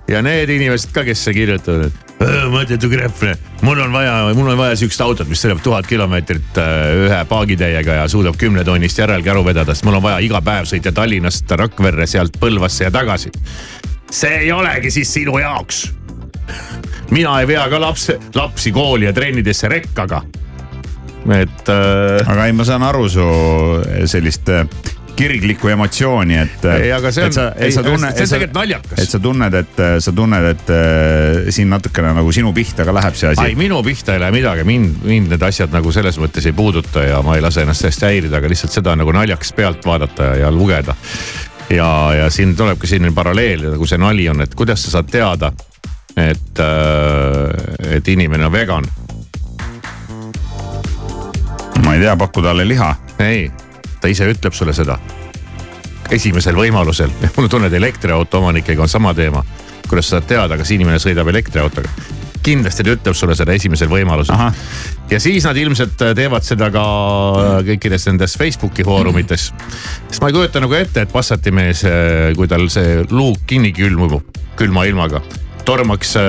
ja 0.09 0.23
need 0.25 0.49
inimesed 0.57 0.93
ka, 0.95 1.05
kes 1.07 1.27
kirjutavad, 1.37 1.91
et 1.91 2.05
mõttetu 2.51 2.89
krepne, 2.91 3.35
mul 3.63 3.79
on 3.85 3.93
vaja, 3.93 4.15
mul 4.35 4.49
on 4.51 4.57
vaja 4.59 4.79
sihukest 4.79 5.05
autot, 5.05 5.29
mis 5.29 5.39
sõidab 5.39 5.61
tuhat 5.63 5.87
kilomeetrit 5.87 6.57
äh, 6.59 6.79
ühe 7.05 7.19
paagitäiega 7.29 8.01
ja 8.01 8.07
suudab 8.11 8.39
kümnetonnist 8.41 9.05
järelkäru 9.05 9.45
vedada, 9.45 9.77
sest 9.77 9.85
mul 9.87 10.01
on 10.01 10.03
vaja 10.03 10.17
iga 10.25 10.41
päev 10.43 10.67
sõita 10.67 10.91
Tallinnast 10.95 11.51
Rakverre, 11.61 12.09
sealt 12.09 12.41
Põlvasse 12.41 12.89
ja 12.89 12.91
tagasi 12.91 13.31
see 14.09 14.43
ei 14.43 14.51
olegi 14.51 14.91
siis 14.91 15.13
sinu 15.13 15.37
jaoks. 15.39 15.93
mina 17.11 17.39
ei 17.39 17.47
vea 17.47 17.69
ka 17.69 17.81
lapse, 17.81 18.19
lapsi 18.35 18.71
kooli 18.71 19.05
ja 19.05 19.13
trennidesse 19.13 19.67
rekkaga. 19.67 20.21
et 21.41 21.69
äh.... 21.69 22.29
aga 22.31 22.45
ei, 22.45 22.53
ma 22.53 22.65
saan 22.65 22.83
aru 22.83 23.09
su 23.09 23.27
sellist 24.05 24.49
äh, 24.49 24.65
kirglikku 25.19 25.67
emotsiooni, 25.67 26.37
et. 26.39 26.65
Äh, 26.65 26.85
ei, 26.85 26.91
aga 26.95 27.11
see 27.11 27.25
on, 27.27 27.35
ei, 27.59 27.73
see 27.75 27.83
on 27.83 28.05
tegelikult 28.07 28.55
naljakas. 28.55 29.01
et 29.03 29.11
sa 29.11 29.19
tunned, 29.23 29.57
et 29.59 29.81
äh, 29.83 29.95
sa 30.03 30.13
tunned, 30.15 30.47
et 30.53 30.71
äh, 30.75 31.49
siin 31.55 31.71
natukene 31.73 32.13
nagu 32.15 32.31
sinu 32.35 32.53
pihta 32.55 32.87
ka 32.87 32.95
läheb 32.95 33.17
see 33.19 33.33
asi. 33.33 33.49
ei, 33.49 33.57
minu 33.59 33.81
pihta 33.85 34.15
ei 34.15 34.23
lähe 34.23 34.35
midagi, 34.35 34.65
mind, 34.67 35.03
mind 35.03 35.33
need 35.35 35.43
asjad 35.49 35.75
nagu 35.75 35.91
selles 35.95 36.19
mõttes 36.21 36.47
ei 36.47 36.55
puuduta 36.55 37.03
ja 37.03 37.19
ma 37.25 37.35
ei 37.35 37.43
lase 37.43 37.65
ennast 37.65 37.83
sellest 37.83 38.07
häirida, 38.07 38.39
aga 38.39 38.51
lihtsalt 38.51 38.79
seda 38.79 38.95
nagu 38.99 39.15
naljakas 39.15 39.51
pealt 39.57 39.85
vaadata 39.87 40.31
ja, 40.31 40.45
ja 40.45 40.53
lugeda 40.55 40.95
ja, 41.69 42.13
ja 42.13 42.29
siin 42.29 42.55
tulebki 42.55 42.87
selline 42.87 43.11
paralleel 43.15 43.69
nagu 43.73 43.87
see 43.87 43.97
nali 44.01 44.29
on, 44.29 44.41
et 44.41 44.55
kuidas 44.55 44.83
sa 44.83 44.97
saad 44.97 45.11
teada, 45.11 45.51
et, 46.17 46.59
äh, 46.59 47.95
et 47.97 48.07
inimene 48.07 48.45
on 48.45 48.51
vegan. 48.51 48.85
ma 51.83 51.95
ei 51.95 52.01
tea, 52.01 52.17
paku 52.17 52.41
talle 52.41 52.67
liha. 52.67 52.95
ei, 53.19 53.51
ta 54.01 54.07
ise 54.07 54.27
ütleb 54.29 54.53
sulle 54.53 54.73
seda 54.73 54.99
esimesel 56.09 56.55
võimalusel. 56.57 57.11
mul 57.35 57.47
on 57.47 57.49
tunne, 57.49 57.67
et 57.67 57.73
elektriauto 57.73 58.41
omanikega 58.41 58.81
on 58.81 58.89
sama 58.89 59.13
teema. 59.13 59.43
kuidas 59.89 60.09
sa 60.09 60.17
saad 60.17 60.27
teada, 60.29 60.57
kas 60.57 60.71
inimene 60.71 60.99
sõidab 60.99 61.29
elektriautoga? 61.29 61.89
kindlasti 62.43 62.83
ta 62.83 62.93
ütleb 62.95 63.15
sulle 63.15 63.35
seda 63.35 63.53
esimesel 63.53 63.89
võimalusel. 63.91 64.35
Ja 65.09 65.19
siis 65.19 65.45
nad 65.47 65.57
ilmselt 65.57 65.97
teevad 66.15 66.45
seda 66.45 66.69
ka 66.73 66.85
kõikides 67.67 68.07
nendes 68.09 68.37
Facebooki 68.39 68.85
foorumites. 68.87 69.49
sest 70.07 70.21
ma 70.21 70.29
ei 70.29 70.37
kujuta 70.37 70.61
nagu 70.63 70.77
ette, 70.77 71.05
et 71.05 71.13
Passati 71.13 71.51
mees, 71.51 71.83
kui 72.37 72.47
tal 72.47 72.69
see 72.69 73.03
luuk 73.11 73.45
kinni 73.49 73.73
külmub 73.75 74.21
külma 74.59 74.85
ilmaga 74.89 75.21
tormaks 75.69 76.15
äh, 76.17 76.23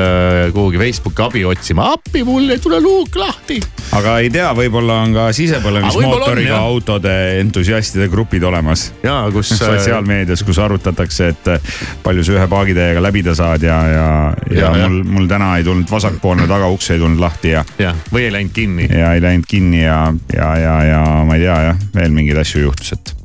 kuhugi 0.53 0.79
Facebooki 0.79 1.23
abi 1.23 1.45
otsima, 1.49 1.87
appi 1.95 2.25
mul 2.25 2.51
ei 2.53 2.59
tule 2.61 2.81
luuk 2.81 3.17
lahti. 3.17 3.57
aga 3.97 4.19
ei 4.21 4.29
tea, 4.33 4.51
võib-olla 4.57 4.99
on 5.05 5.15
ka 5.17 5.29
sisepõlemismootoriga 5.37 6.59
on, 6.59 6.75
autode 6.75 7.15
entusiastide 7.41 8.11
grupid 8.13 8.45
olemas. 8.45 8.91
ja 9.03 9.23
kus. 9.33 9.55
sotsiaalmeedias, 9.61 10.45
kus 10.45 10.61
arutatakse, 10.61 11.31
et 11.33 11.51
äh, 11.55 11.73
palju 12.05 12.27
sa 12.27 12.37
ühe 12.37 12.47
paagitäiega 12.53 13.03
läbida 13.03 13.35
saad 13.39 13.65
ja, 13.65 13.79
ja, 13.89 14.11
ja, 14.51 14.75
ja, 14.83 14.89
mul, 14.89 15.01
mul 15.09 15.31
täna 15.31 15.55
ei 15.57 15.65
tulnud 15.65 15.89
vasakpoolne 15.91 16.49
tagauks 16.51 16.93
ei 16.93 17.01
tulnud 17.01 17.23
lahti 17.23 17.55
ja. 17.55 17.65
jah, 17.81 17.97
või 18.13 18.29
ei 18.29 18.37
läinud 18.37 18.55
kinni. 18.57 18.91
ja 18.93 19.15
ei 19.17 19.25
läinud 19.25 19.49
kinni 19.49 19.85
ja, 19.87 20.03
ja, 20.37 20.53
ja, 20.61 20.77
ja 20.91 21.03
ma 21.25 21.41
ei 21.41 21.49
tea 21.49 21.59
jah, 21.71 21.83
veel 21.97 22.13
mingeid 22.13 22.45
asju 22.45 22.69
juhtus, 22.69 22.93
et. 22.99 23.17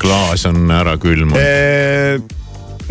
klaas 0.00 0.44
on 0.50 0.68
ära 0.72 0.98
külmunud 1.00 2.42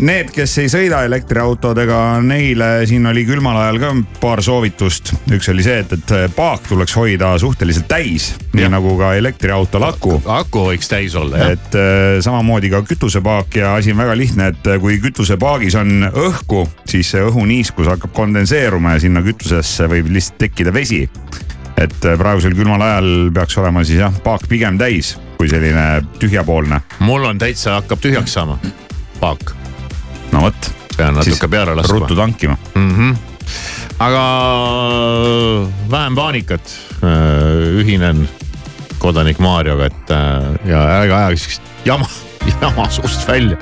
Need, 0.02 0.32
kes 0.34 0.56
ei 0.58 0.70
sõida 0.72 1.04
elektriautodega, 1.06 1.98
neile 2.26 2.82
siin 2.88 3.06
oli 3.06 3.22
külmal 3.28 3.60
ajal 3.60 3.78
ka 3.78 3.90
paar 4.18 4.42
soovitust. 4.42 5.12
üks 5.36 5.48
oli 5.52 5.62
see, 5.62 5.84
et, 5.84 5.94
et 5.94 6.34
paak 6.34 6.66
tuleks 6.66 6.96
hoida 6.98 7.30
suhteliselt 7.38 7.86
täis, 7.88 8.32
nii 8.56 8.66
nagu 8.72 8.96
ka 8.98 9.12
elektriautol 9.20 9.86
aku. 9.86 10.18
aku 10.26 10.66
võiks 10.72 10.90
täis 10.90 11.14
olla, 11.18 11.38
jah. 11.38 11.54
et 11.54 11.78
äh, 11.78 12.18
samamoodi 12.26 12.72
ka 12.74 12.82
kütusepaak 12.88 13.60
ja 13.60 13.76
asi 13.78 13.94
on 13.94 14.02
väga 14.02 14.18
lihtne, 14.18 14.50
et 14.50 14.70
kui 14.82 14.98
kütusepaagis 15.04 15.78
on 15.78 16.10
õhku, 16.10 16.66
siis 16.90 17.14
see 17.14 17.22
õhuniiskus 17.22 17.90
hakkab 17.94 18.14
kondenseeruma 18.16 18.96
ja 18.96 19.04
sinna 19.06 19.22
kütusesse 19.22 19.86
võib 19.90 20.10
lihtsalt 20.10 20.42
tekkida 20.42 20.74
vesi 20.74 21.04
et 21.78 22.06
äh, 22.06 22.18
praegusel 22.18 22.54
külmal 22.58 22.82
ajal 22.82 23.10
peaks 23.34 23.62
olema 23.62 23.86
siis 23.86 24.02
jah, 24.02 24.22
paak 24.26 24.48
pigem 24.50 24.78
täis 24.80 25.14
kui 25.38 25.50
selline 25.50 26.02
tühjapoolne. 26.18 26.82
mul 26.98 27.30
on 27.30 27.38
täitsa, 27.38 27.78
hakkab 27.80 28.02
tühjaks 28.02 28.34
saama, 28.34 28.58
paak 29.20 29.54
no 30.34 30.44
vot. 30.48 30.70
pean 30.96 31.16
natuke 31.18 31.48
peale 31.50 31.76
laskma. 31.78 31.98
ruttu 31.98 32.16
tankima 32.18 32.56
mm. 32.74 32.90
-hmm. 32.90 33.16
aga 33.98 34.24
vähem 35.90 36.14
paanikat. 36.14 36.78
Äh, 37.04 37.80
ühinen 37.80 38.28
kodanik 38.98 39.38
Marioga, 39.38 39.86
et 39.86 40.10
äh, 40.10 40.68
ja 40.70 40.80
ärge 41.00 41.14
ajage 41.14 41.36
siukest 41.36 41.62
jama, 41.84 42.06
jama 42.62 42.88
suust 42.90 43.28
välja 43.28 43.56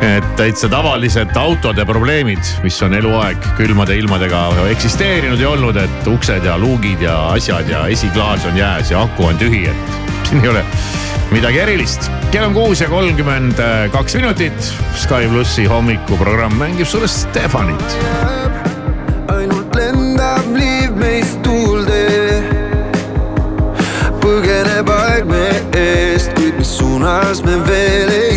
et 0.00 0.26
täitsa 0.36 0.68
tavalised 0.70 1.36
autode 1.36 1.84
probleemid, 1.86 2.44
mis 2.62 2.76
on 2.86 2.94
eluaeg 2.94 3.48
külmade 3.58 3.96
ilmadega 3.98 4.42
eksisteerinud 4.70 5.40
ja 5.42 5.50
olnud, 5.50 5.76
et 5.80 6.06
uksed 6.06 6.44
ja 6.46 6.58
luugid 6.58 7.02
ja 7.02 7.16
asjad 7.32 7.70
ja 7.70 7.86
esiklaas 7.90 8.46
on 8.46 8.56
jääs 8.56 8.92
ja 8.94 9.02
aku 9.02 9.26
on 9.26 9.40
tühi, 9.40 9.64
et 9.66 10.28
siin 10.28 10.44
ei 10.44 10.52
ole 10.52 10.64
midagi 11.30 11.58
erilist. 11.60 12.10
kell 12.30 12.44
on 12.44 12.54
kuus 12.54 12.80
ja 12.80 12.88
kolmkümmend 12.88 13.60
kaks 13.92 14.14
minutit. 14.14 14.72
Sky 14.96 15.28
plussi 15.28 15.64
hommikuprogramm 15.64 16.56
mängib 16.58 16.86
sulle 16.86 17.08
Stefanit. 17.08 17.96
ainult 19.28 19.74
lendab 19.74 20.56
liiv 20.56 20.96
meist 20.96 21.42
tuulde. 21.42 22.04
põgeneb 24.20 24.88
aeg 24.92 25.24
me 25.28 25.46
eest, 25.72 26.32
kuid 26.36 26.58
mis 26.58 26.76
suunas 26.78 27.42
me 27.44 27.56
veel 27.68 28.12
ei 28.12 28.27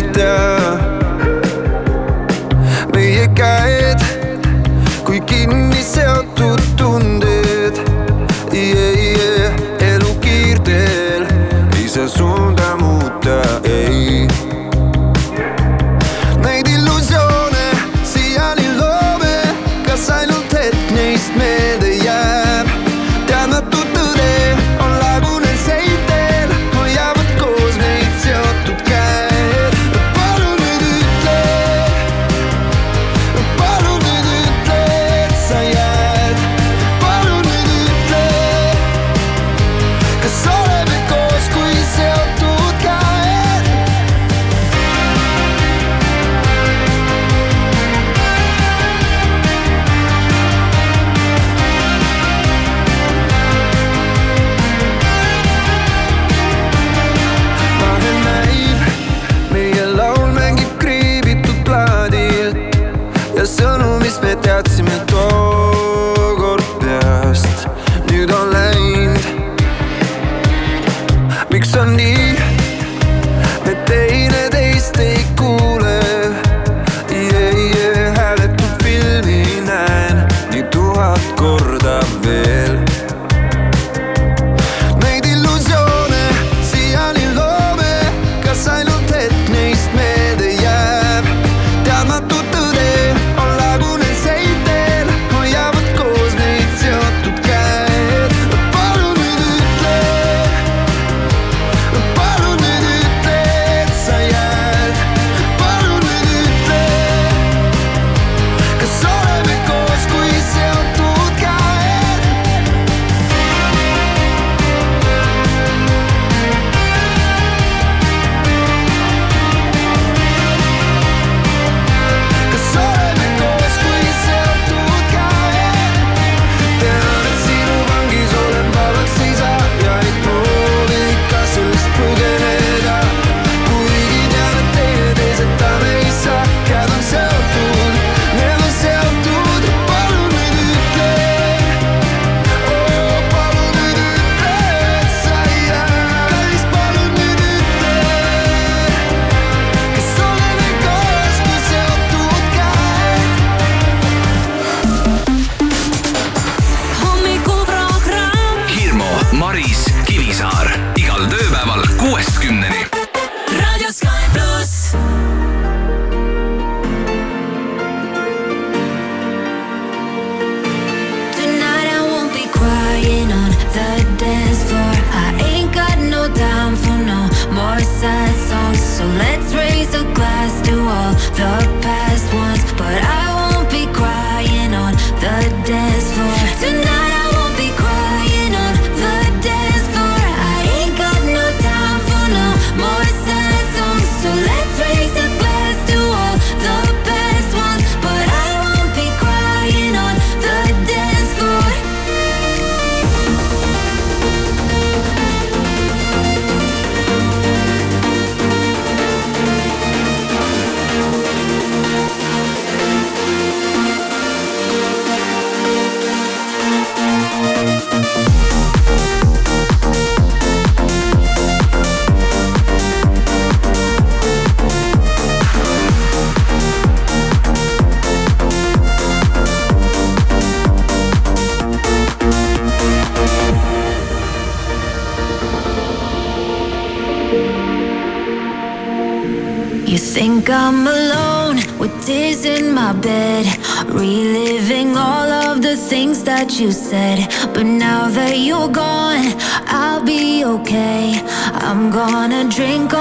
you 246.60 246.72
said. 246.72 247.18
But 247.54 247.64
now 247.64 248.08
that 248.08 248.38
you're 248.38 248.68
gone, 248.68 249.34
I'll 249.66 250.04
be 250.04 250.44
okay. 250.44 251.20
I'm 251.54 251.90
gonna 251.90 252.48
drink 252.48 252.92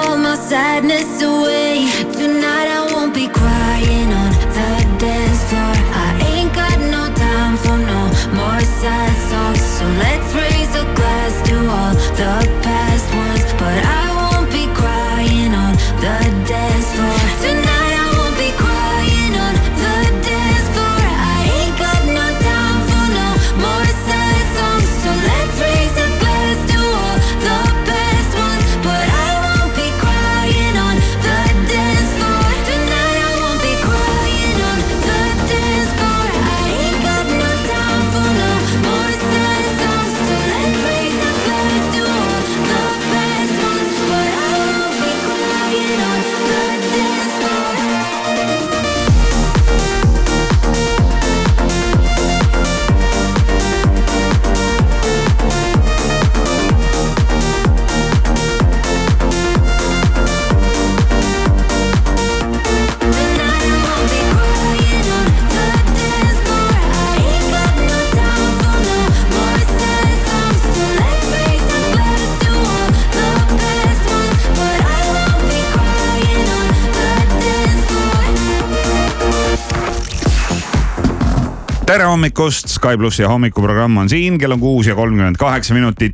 hommikust, 82.21 82.67
Sky 82.69 82.99
plussi 83.01 83.23
hommikuprogramm 83.25 83.97
on 83.97 84.09
siin, 84.09 84.35
kell 84.37 84.53
on 84.53 84.59
kuus 84.61 84.85
ja 84.85 84.93
kolmkümmend 84.95 85.39
kaheksa 85.41 85.73
minutit. 85.73 86.13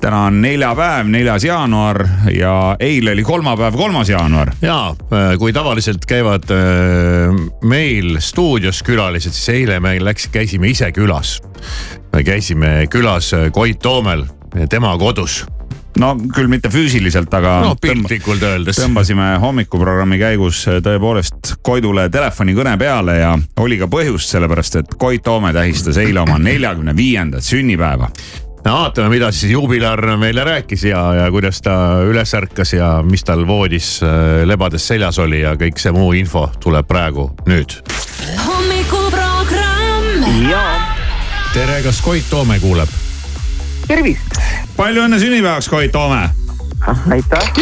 täna 0.00 0.22
on 0.30 0.40
neljapäev, 0.42 1.10
neljas 1.12 1.44
jaanuar 1.44 2.00
ja 2.32 2.76
eile 2.80 3.12
oli 3.12 3.22
kolmapäev, 3.22 3.76
kolmas 3.76 4.08
jaanuar. 4.08 4.54
ja 4.62 4.94
kui 5.38 5.52
tavaliselt 5.52 6.06
käivad 6.08 6.48
äh, 6.56 7.36
meil 7.68 8.16
stuudios 8.20 8.80
külalised, 8.82 9.36
siis 9.36 9.48
eile 9.48 9.80
me 9.80 9.98
läks, 10.00 10.30
käisime 10.32 10.72
ise 10.72 10.88
külas. 10.92 11.42
me 12.12 12.24
käisime 12.24 12.86
külas 12.88 13.34
äh, 13.36 13.50
Koit 13.52 13.78
Toomel, 13.84 14.24
tema 14.70 14.96
kodus. 14.98 15.42
No 16.00 16.12
küll 16.34 16.48
mitte 16.50 16.70
füüsiliselt, 16.72 17.32
aga 17.34 17.58
no 17.66 17.74
piltlikult 17.80 18.42
öeldes. 18.46 18.78
tõmbasime 18.80 19.34
hommikuprogrammi 19.42 20.18
käigus 20.20 20.64
tõepoolest 20.84 21.56
Koidule 21.62 22.08
telefonikõne 22.12 22.76
peale 22.80 23.18
ja 23.18 23.34
oli 23.60 23.78
ka 23.80 23.88
põhjust, 23.90 24.32
sellepärast 24.32 24.80
et 24.82 24.94
Koit 24.98 25.22
Toome 25.22 25.52
tähistas 25.52 26.00
eile 26.02 26.22
oma 26.24 26.38
neljakümne 26.38 26.96
viiendat 26.96 27.44
sünnipäeva. 27.44 28.08
no 28.64 28.72
vaatame, 28.78 29.08
mida 29.12 29.32
siis 29.32 29.52
juubilar 29.52 30.16
meile 30.16 30.44
rääkis 30.44 30.84
ja, 30.84 31.02
ja 31.14 31.30
kuidas 31.30 31.60
ta 31.62 31.76
üles 32.08 32.34
ärkas 32.34 32.72
ja 32.72 33.02
mis 33.04 33.24
tal 33.24 33.46
voodis 33.46 34.00
äh, 34.02 34.42
lebades 34.48 34.88
seljas 34.88 35.18
oli 35.18 35.40
ja 35.40 35.54
kõik 35.60 35.78
see 35.78 35.92
muu 35.92 36.12
info 36.12 36.48
tuleb 36.60 36.88
praegu 36.88 37.30
nüüd. 37.46 37.80
hommikuprogramm 38.46 40.28
tere, 41.52 41.82
kas 41.84 42.00
Koit 42.00 42.30
Toome 42.30 42.60
kuuleb? 42.60 43.11
tervist, 43.88 44.38
palju 44.76 45.06
õnne 45.06 45.20
sünnipäevaks, 45.22 45.68
Koit 45.72 45.92
Toome! 45.92 46.28
aitäh, 47.10 47.52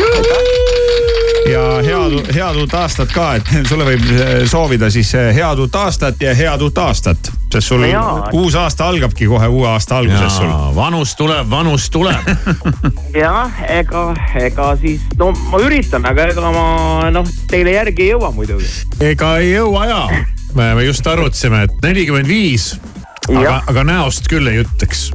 ja 1.52 1.82
head, 1.82 2.34
head 2.34 2.56
uut 2.56 2.74
aastat 2.74 3.12
ka, 3.12 3.34
et 3.38 3.50
sulle 3.70 3.84
võib 3.88 4.06
eh, 4.14 4.30
soovida 4.48 4.90
siis 4.92 5.12
eh, 5.18 5.30
head 5.34 5.60
uut 5.62 5.76
aastat 5.76 6.20
ja 6.22 6.34
head 6.36 6.62
uut 6.64 6.78
aastat. 6.78 7.30
sest 7.52 7.66
sul 7.66 7.84
Jaa. 7.88 8.28
uus 8.32 8.54
aasta 8.54 8.88
algabki 8.88 9.26
kohe 9.26 9.48
uue 9.48 9.68
aasta 9.68 9.98
alguses 9.98 10.36
sul. 10.36 10.50
vanus 10.74 11.14
tuleb, 11.16 11.50
vanus 11.50 11.90
tuleb 11.90 12.28
jah, 13.22 13.62
ega, 13.68 14.04
ega 14.40 14.70
siis 14.80 15.02
no 15.18 15.32
ma 15.50 15.62
üritan, 15.62 16.06
aga 16.06 16.28
ega 16.30 16.52
ma 16.54 17.10
noh, 17.10 17.26
teile 17.50 17.74
järgi 17.76 18.06
ei 18.06 18.12
jõua 18.14 18.32
muidugi. 18.36 18.70
ega 19.12 19.36
ei 19.38 19.52
jõua 19.54 19.86
ja. 19.90 20.02
me 20.54 20.74
me 20.74 20.84
just 20.86 21.06
arutasime, 21.06 21.64
et 21.66 21.82
nelikümmend 21.82 22.28
viis, 22.28 22.74
aga 23.28 23.60
aga 23.66 23.84
näost 23.94 24.30
küll 24.30 24.46
ei 24.50 24.62
ütleks. 24.64 25.10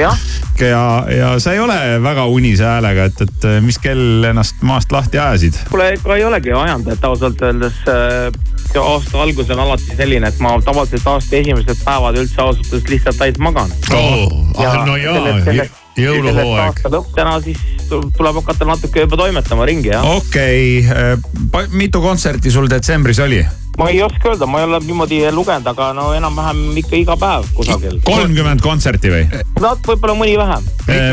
jah, 0.00 0.16
ja, 0.60 1.04
ja 1.16 1.32
sa 1.40 1.52
ei 1.52 1.60
ole 1.60 1.76
väga 2.02 2.26
unise 2.26 2.64
häälega, 2.64 3.04
et, 3.10 3.20
et 3.26 3.46
mis 3.64 3.78
kell 3.82 4.24
ennast 4.30 4.62
maast 4.66 4.92
lahti 4.92 5.18
ajasid? 5.18 5.58
kuule, 5.70 5.92
ega 5.96 6.16
ei 6.16 6.24
olegi 6.24 6.54
ajanud, 6.56 6.88
et 6.92 7.04
ausalt 7.04 7.42
öeldes 7.42 7.84
äh, 7.90 8.32
aasta 8.80 9.22
algus 9.22 9.50
on 9.50 9.62
alati 9.66 9.96
selline, 9.96 10.28
et 10.28 10.40
ma 10.42 10.56
tavaliselt 10.64 11.06
aasta 11.14 11.38
esimesed 11.40 11.84
päevad 11.84 12.18
üldse 12.22 12.42
ausalt 12.42 12.72
öeldes 12.72 12.90
lihtsalt 12.94 13.20
täis 13.20 13.38
magan. 13.38 13.72
ah, 13.92 14.82
no 14.86 14.96
jaa, 14.96 15.68
jõuluhooaeg. 15.98 16.84
lõpp 16.88 17.10
täna 17.16 17.38
siis 17.44 17.60
tuleb 17.88 18.38
hakata 18.40 18.68
natuke 18.68 19.04
juba 19.04 19.18
toimetama 19.20 19.66
ringi 19.68 19.92
jah. 19.92 20.06
okei 20.16 20.86
okay., 20.86 21.66
mitu 21.76 22.00
kontserti 22.00 22.50
sul 22.50 22.70
detsembris 22.70 23.20
oli? 23.20 23.42
Ma 23.78 23.88
ei 23.88 24.02
oska 24.02 24.28
öelda, 24.28 24.46
ma 24.46 24.58
ei 24.58 24.64
ole 24.64 24.80
niimoodi 24.84 25.20
lugenud, 25.32 25.66
aga 25.66 25.92
no 25.96 26.10
enam-vähem 26.16 26.76
ikka 26.82 26.96
iga 26.96 27.16
päev 27.16 27.46
kusagil. 27.56 28.00
kolmkümmend 28.04 28.60
kontserti 28.64 29.12
või? 29.12 29.22
no 29.60 29.72
võib-olla 29.86 30.16
mõni 30.18 30.34
vähem, 30.38 30.66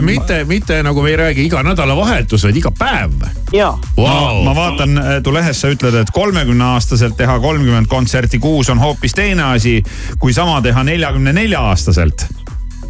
mitte, 0.03 0.41
mitte 0.49 0.81
nagu 0.83 1.03
me 1.03 1.13
ei 1.13 1.19
räägi 1.21 1.45
iga 1.47 1.63
nädalavahetus, 1.63 2.43
vaid 2.47 2.59
iga 2.59 2.71
päev 2.75 3.15
jaa. 3.55 3.71
wow.. 3.97 4.43
ma 4.43 4.55
vaatan 4.57 4.99
tu 5.23 5.33
lehes, 5.35 5.61
sa 5.61 5.71
ütled, 5.71 5.95
et 6.01 6.11
kolmekümne 6.15 6.73
aastaselt 6.73 7.15
teha 7.19 7.39
kolmkümmend 7.39 7.87
kontserti 7.91 8.41
kuus 8.43 8.69
on 8.73 8.83
hoopis 8.83 9.15
teine 9.15 9.43
asi, 9.53 9.79
kui 10.19 10.35
sama 10.35 10.59
teha 10.65 10.83
neljakümne 10.83 11.33
nelja 11.33 11.63
aastaselt. 11.71 12.27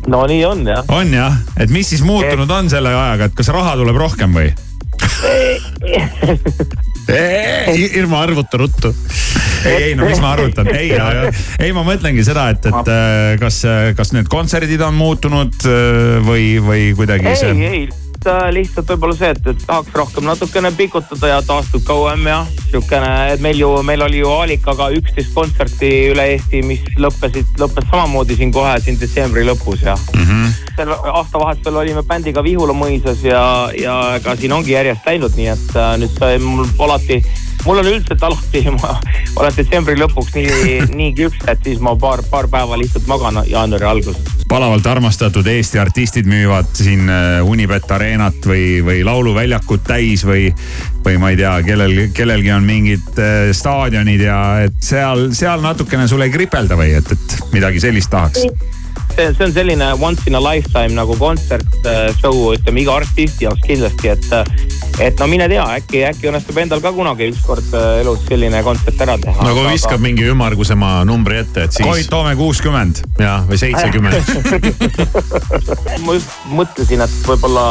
no 0.07 0.25
nii 0.25 0.45
on 0.49 0.65
jah. 0.73 0.83
on 0.87 1.13
jah, 1.13 1.37
et 1.57 1.69
mis 1.69 1.93
siis 1.93 2.01
muutunud 2.01 2.49
on 2.49 2.73
selle 2.73 2.89
ajaga, 2.95 3.29
et 3.29 3.37
kas 3.37 3.53
raha 3.53 3.77
tuleb 3.77 4.01
rohkem 4.01 4.33
või? 4.33 4.49
Irma 7.99 8.23
arvuta 8.25 8.59
ruttu. 8.61 8.93
ei, 9.65 9.89
ei 9.89 9.95
no 9.95 10.07
mis 10.07 10.21
ma 10.23 10.33
arvutan, 10.37 10.69
ei, 10.71 10.91
ei 11.59 11.71
ma 11.75 11.83
mõtlengi 11.87 12.23
seda, 12.23 12.49
et, 12.53 12.69
et 12.69 12.91
äh, 12.93 13.33
kas, 13.41 13.61
kas 13.97 14.13
need 14.15 14.29
kontserdid 14.31 14.81
on 14.85 14.95
muutunud 14.95 15.65
äh, 15.67 16.19
või, 16.25 16.53
või 16.63 16.93
kuidagi 16.97 17.27
ei, 17.27 17.39
see. 17.39 17.57
ei, 17.67 18.08
et 18.19 18.27
äh, 18.27 18.49
lihtsalt 18.51 18.89
võib-olla 18.91 19.15
see, 19.15 19.29
et, 19.31 19.45
et 19.47 19.61
tahaks 19.63 19.93
rohkem 19.95 20.25
natukene 20.27 20.71
pikutada 20.75 21.31
ja 21.31 21.37
taastub 21.45 21.83
kauem 21.87 22.25
ja 22.27 22.39
siukene, 22.69 23.11
et 23.33 23.43
meil 23.43 23.59
ju, 23.61 23.69
meil 23.85 24.03
oli 24.03 24.19
ju 24.19 24.31
Aalikaga 24.33 24.89
üksteist 24.97 25.31
kontserti 25.35 25.91
üle 26.11 26.25
Eesti, 26.33 26.61
mis 26.67 26.83
lõppesid, 26.99 27.55
lõppes 27.61 27.87
samamoodi 27.91 28.35
siin 28.39 28.51
kohe 28.55 28.75
siin 28.83 28.99
detsembri 28.99 29.45
lõpus 29.47 29.85
ja 29.87 29.95
mm. 29.95 30.25
-hmm. 30.25 30.57
sel 30.75 30.91
aastavahetusel 30.97 31.79
olime 31.83 32.03
bändiga 32.03 32.43
Vihula 32.43 32.75
mõisas 32.75 33.23
ja, 33.23 33.43
ja 33.79 33.95
ega 34.19 34.35
siin 34.35 34.53
ongi 34.57 34.75
järjest 34.75 35.07
läinud, 35.07 35.39
nii 35.39 35.53
et 35.55 35.79
äh, 35.79 35.95
nüüd 36.03 36.19
sai 36.19 36.39
mul 36.43 36.67
alati 36.79 37.21
mul 37.65 37.81
on 37.81 37.87
üldiselt 37.87 38.23
alati, 38.23 38.63
ma 38.79 38.95
olen 39.35 39.55
detsembri 39.55 39.97
lõpuks 39.99 40.35
nii, 40.35 40.79
nii 40.93 41.13
küps, 41.17 41.43
et 41.51 41.63
siis 41.65 41.81
ma 41.83 41.95
paar, 41.99 42.23
paar 42.29 42.49
päeva 42.51 42.77
lihtsalt 42.79 43.07
magan 43.09 43.41
jaanuari 43.47 43.87
alguses. 43.89 44.37
palavalt 44.49 44.87
armastatud 44.89 45.47
Eesti 45.47 45.79
artistid 45.79 46.29
müüvad 46.29 46.71
siin 46.73 47.09
äh, 47.09 47.45
Unibet 47.45 47.91
Arenat 47.91 48.45
või, 48.49 48.79
või 48.85 49.03
lauluväljakut 49.05 49.85
täis 49.87 50.25
või, 50.25 50.49
või 51.05 51.19
ma 51.21 51.33
ei 51.33 51.39
tea, 51.39 51.53
kellel, 51.65 51.95
kellelgi 52.13 52.51
on 52.55 52.65
mingid 52.65 53.21
äh, 53.21 53.51
staadionid 53.55 54.25
ja 54.25 54.41
et 54.65 54.81
seal, 54.83 55.29
seal 55.37 55.61
natukene 55.65 56.07
sul 56.07 56.25
ei 56.25 56.33
kripelda 56.33 56.79
või 56.79 56.95
et, 56.97 57.15
et 57.15 57.39
midagi 57.53 57.81
sellist 57.83 58.11
tahaks? 58.13 58.47
See, 59.15 59.33
see 59.33 59.45
on 59.45 59.53
selline 59.53 59.87
once 59.99 60.27
in 60.27 60.35
a 60.35 60.41
lifetime 60.43 60.95
nagu 60.97 61.15
kontsert 61.19 61.67
äh, 61.85 62.09
show, 62.19 62.53
ütleme 62.55 62.83
iga 62.83 62.99
artisti 63.01 63.47
jaoks 63.47 63.65
kindlasti, 63.65 64.13
et. 64.15 64.25
et 64.99 65.21
no 65.21 65.27
mine 65.31 65.47
tea, 65.47 65.63
äkki, 65.79 66.01
äkki 66.09 66.27
õnnestub 66.27 66.57
endal 66.59 66.81
ka 66.83 66.91
kunagi 66.95 67.29
ükskord 67.31 67.73
äh, 67.77 68.01
elus 68.01 68.23
selline 68.27 68.61
kontsert 68.65 68.99
ära 69.05 69.15
teha. 69.21 69.45
no 69.47 69.55
kui 69.55 69.67
viskab 69.71 69.97
aga... 69.97 70.05
mingi 70.07 70.27
ümmargusema 70.31 70.91
numbri 71.07 71.39
ette, 71.43 71.67
et 71.67 71.75
siis. 71.75 71.87
Koit 71.87 72.09
Toome 72.11 72.35
kuuskümmend. 72.39 73.03
jah, 73.19 73.45
või 73.49 73.59
seitsekümmend 73.61 74.33
ma 76.05 76.17
just 76.17 76.49
mõtlesin, 76.51 77.03
et 77.05 77.15
võib-olla 77.27 77.65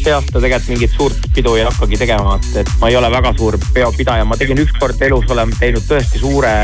see 0.00 0.12
aasta 0.14 0.40
tegelikult 0.40 0.70
mingit 0.74 0.94
suurt 0.96 1.28
pidu 1.34 1.56
ei 1.58 1.66
hakkagi 1.66 2.00
tegema, 2.00 2.38
et, 2.40 2.62
et 2.64 2.72
ma 2.80 2.88
ei 2.92 2.96
ole 3.00 3.10
väga 3.12 3.34
suur 3.38 3.58
peopidaja, 3.74 4.24
ma 4.28 4.38
tegin 4.40 4.60
ükskord 4.64 5.00
elus, 5.08 5.28
olen 5.32 5.52
teinud 5.60 5.84
tõesti 5.88 6.22
suure 6.22 6.54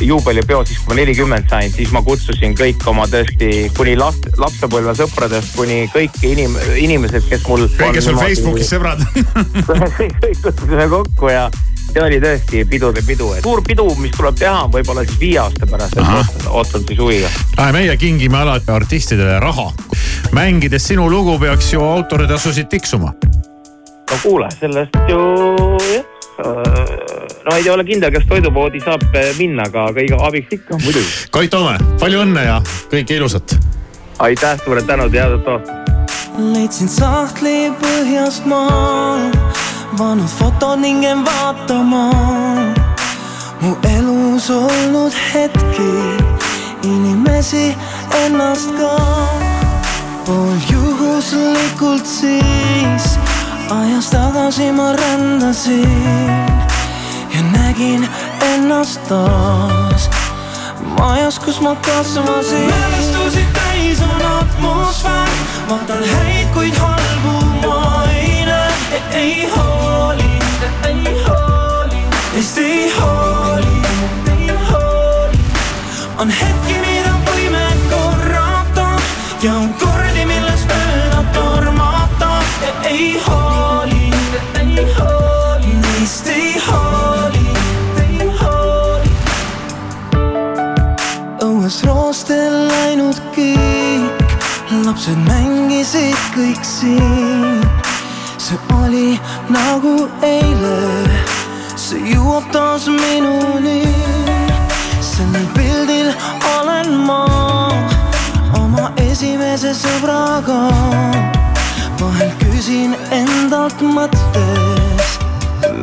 juubelipeo, 0.00 0.62
siis 0.66 0.78
kui 0.82 0.92
ma 0.92 0.98
nelikümmend 1.00 1.50
sain, 1.50 1.72
siis 1.72 1.92
ma 1.94 2.02
kutsusin 2.06 2.56
kõik 2.58 2.86
oma 2.90 3.06
tõesti 3.10 3.68
kuni 3.76 3.96
last, 3.98 4.28
lapsepõlve 4.40 4.94
sõpradest 4.98 5.56
kuni 5.56 5.84
kõik 5.92 6.16
inim-, 6.26 6.58
inimesed, 6.80 7.26
kes 7.30 7.44
mul. 7.48 7.68
kõik, 7.76 7.98
kes 7.98 8.08
sul 8.10 8.18
Facebookis 8.20 8.72
sõbrad 8.74 9.04
kõik 9.98 10.42
kutsusime 10.42 10.88
kokku 10.90 11.30
ja 11.32 11.46
see 11.92 12.02
oli 12.02 12.18
tõesti 12.22 12.62
pidude 12.68 13.02
pidu, 13.06 13.32
et 13.36 13.44
suur 13.44 13.62
pidu, 13.66 13.86
mis 14.00 14.14
tuleb 14.16 14.38
teha 14.40 14.66
võib-olla 14.72 15.04
siis 15.06 15.18
viie 15.20 15.38
aasta 15.42 15.68
pärast, 15.68 15.98
et 15.98 16.46
ootan, 16.48 16.86
siis 16.88 17.00
huviga. 17.00 17.32
meie 17.74 17.96
kingime 18.00 18.40
alati 18.42 18.72
artistidele 18.72 19.40
raha. 19.40 19.70
mängides 20.32 20.88
sinu 20.88 21.10
lugu 21.10 21.38
peaks 21.38 21.72
ju 21.72 21.84
autoritasusid 21.84 22.68
tiksuma. 22.72 23.12
no 24.10 24.22
kuule, 24.22 24.48
sellest 24.60 24.96
ju 25.08 25.20
jah 25.92 27.21
no 27.44 27.56
ei 27.56 27.70
ole 27.70 27.84
kindel, 27.84 28.12
kas 28.14 28.24
toidupoodi 28.28 28.80
saab 28.82 29.04
eh, 29.18 29.32
minna, 29.38 29.66
aga, 29.70 29.88
aga 29.90 30.04
iga 30.06 30.18
abiks 30.26 30.56
ikka 30.58 30.78
muidugi. 30.82 31.10
Koit 31.34 31.50
Toome, 31.52 31.76
palju 32.00 32.22
õnne 32.24 32.44
ja 32.46 32.58
kõike 32.92 33.18
ilusat. 33.18 33.56
aitäh, 34.22 34.58
suured 34.64 34.86
tänud 34.86 35.14
ja 35.14 35.26
head 35.26 35.48
aastat. 35.54 35.70
leidsin 36.38 36.88
sahtli 36.88 37.72
põhjast 37.82 38.46
maa, 38.46 39.18
vanud 39.98 40.30
fotod 40.38 40.80
ning 40.84 41.04
jäin 41.04 41.24
vaatama 41.26 42.06
mu 43.62 43.76
elus 43.96 44.50
olnud 44.50 45.14
hetki, 45.34 45.92
inimesi, 46.82 47.74
ennast 48.24 48.74
ka. 48.78 48.96
pool 50.26 50.58
juhuslikult 50.70 52.06
siis 52.06 53.16
ajas 53.70 54.10
tagasi 54.14 54.70
ma 54.72 54.92
rändasin 54.92 56.61
ja 57.34 57.42
nägin 57.42 58.08
ennast 58.40 59.00
taas 59.08 60.10
majas, 60.98 61.38
kus 61.38 61.60
ma 61.60 61.74
kasvasin. 61.74 62.66
mälestusi 62.66 63.46
täis 63.52 64.00
on 64.02 64.26
atmosfäär, 64.26 65.28
vaatan 65.68 66.04
häid, 66.08 66.46
kuid 66.54 66.76
halbu 66.76 67.46
ma 67.66 68.04
ei 68.04 68.44
näe, 68.44 69.02
ei 69.12 69.50
hooli, 69.56 70.38
ei 70.84 71.24
hooli, 71.28 72.04
neist 72.32 72.58
ei 72.58 72.92
hooli, 73.00 73.82
ei 74.38 74.48
hooli. 74.70 75.38
on 76.18 76.30
hetki, 76.30 76.74
mida 76.80 77.14
võime 77.28 77.66
korrata 77.90 78.88
ja 79.42 79.54
on 79.54 79.74
kordi, 79.74 80.26
millest 80.26 80.68
mööda 80.68 81.24
tormata, 81.32 82.34
ei 82.84 83.20
hooli, 83.26 83.41
lapsed 95.02 95.18
mängisid 95.26 96.18
kõik 96.34 96.62
siin. 96.62 97.62
see 98.38 98.58
oli 98.70 99.18
nagu 99.50 100.06
eile, 100.22 100.76
see 101.74 101.98
jõuab 102.14 102.46
taas 102.52 102.86
minuni. 102.86 103.82
sellel 105.00 105.46
pildil 105.56 106.12
olen 106.58 106.94
ma 107.06 107.24
oma 108.54 108.92
esimese 108.96 109.74
sõbraga. 109.74 110.70
vahel 111.98 112.30
küsin 112.38 112.94
endalt 113.10 113.82
mõttes, 113.82 115.18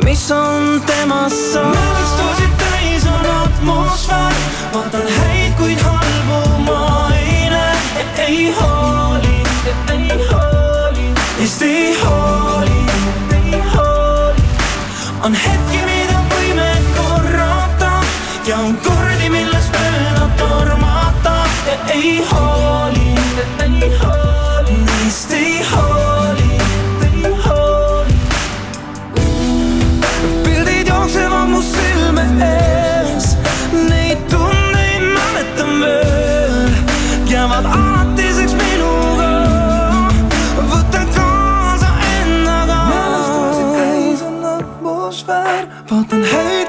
mis 0.04 0.30
on 0.30 0.80
temast 0.86 1.52
saanud. 1.52 1.76
mälestusid 1.76 2.56
täis 2.64 3.04
on 3.04 3.30
atmosfäär, 3.36 4.40
vaatan 4.72 5.06
häid, 5.18 5.52
kuid 5.60 5.78
halbu 5.84 6.64
ma 6.64 7.10
ei 7.20 7.50
näe, 7.52 8.08
ei 8.16 8.54
hooli, 8.56 9.09
hooli, 10.18 11.14
neist 11.38 11.62
ei 11.62 11.94
hooli, 12.02 12.80
ei 13.34 13.62
hooli. 13.74 14.42
on 15.22 15.34
hetki, 15.34 15.80
mida 15.86 16.22
võime 16.32 16.68
korrata 16.96 17.92
ja 18.46 18.58
on 18.58 18.76
kordi, 18.84 19.30
millest 19.30 19.76
mööda 19.76 20.28
tormata 20.40 21.36
ja 21.66 21.78
ei 21.94 22.18
hooli, 22.32 23.14
atmosfäär, 46.00 46.20
vaatan 46.32 46.59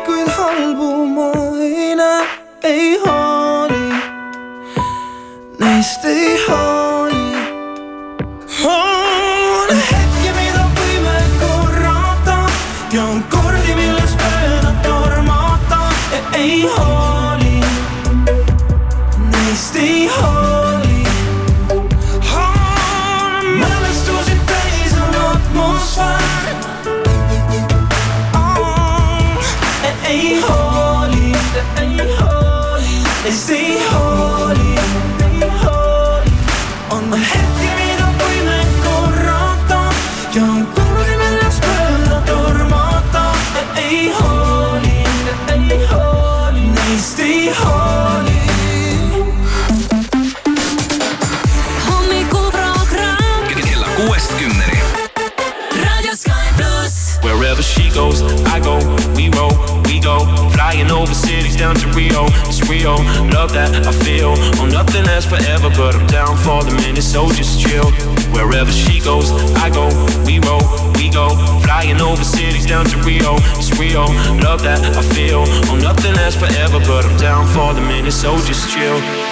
Rio. 62.81 62.95
Love 63.29 63.53
that 63.53 63.85
I 63.85 63.91
feel. 63.91 64.33
Oh, 64.57 64.65
nothing 64.65 65.03
lasts 65.05 65.29
forever, 65.29 65.69
but 65.77 65.95
I'm 65.95 66.07
down 66.07 66.35
for 66.37 66.63
the 66.63 66.73
minute, 66.81 67.03
so 67.03 67.29
just 67.29 67.61
chill. 67.61 67.91
Wherever 68.33 68.71
she 68.71 68.99
goes, 68.99 69.31
I 69.57 69.69
go. 69.69 69.85
We 70.25 70.39
roll, 70.39 70.65
we 70.95 71.09
go. 71.09 71.29
Flying 71.61 72.01
over 72.01 72.23
cities 72.23 72.65
down 72.65 72.85
to 72.85 72.97
Rio, 73.05 73.35
it's 73.57 73.69
real. 73.77 74.07
Love 74.41 74.63
that 74.63 74.81
I 74.97 75.01
feel. 75.13 75.43
Oh, 75.69 75.77
nothing 75.77 76.13
lasts 76.15 76.39
forever, 76.39 76.79
but 76.79 77.05
I'm 77.05 77.17
down 77.17 77.45
for 77.53 77.73
the 77.73 77.81
minute, 77.81 78.13
so 78.13 78.35
just 78.49 78.73
chill. 78.73 79.30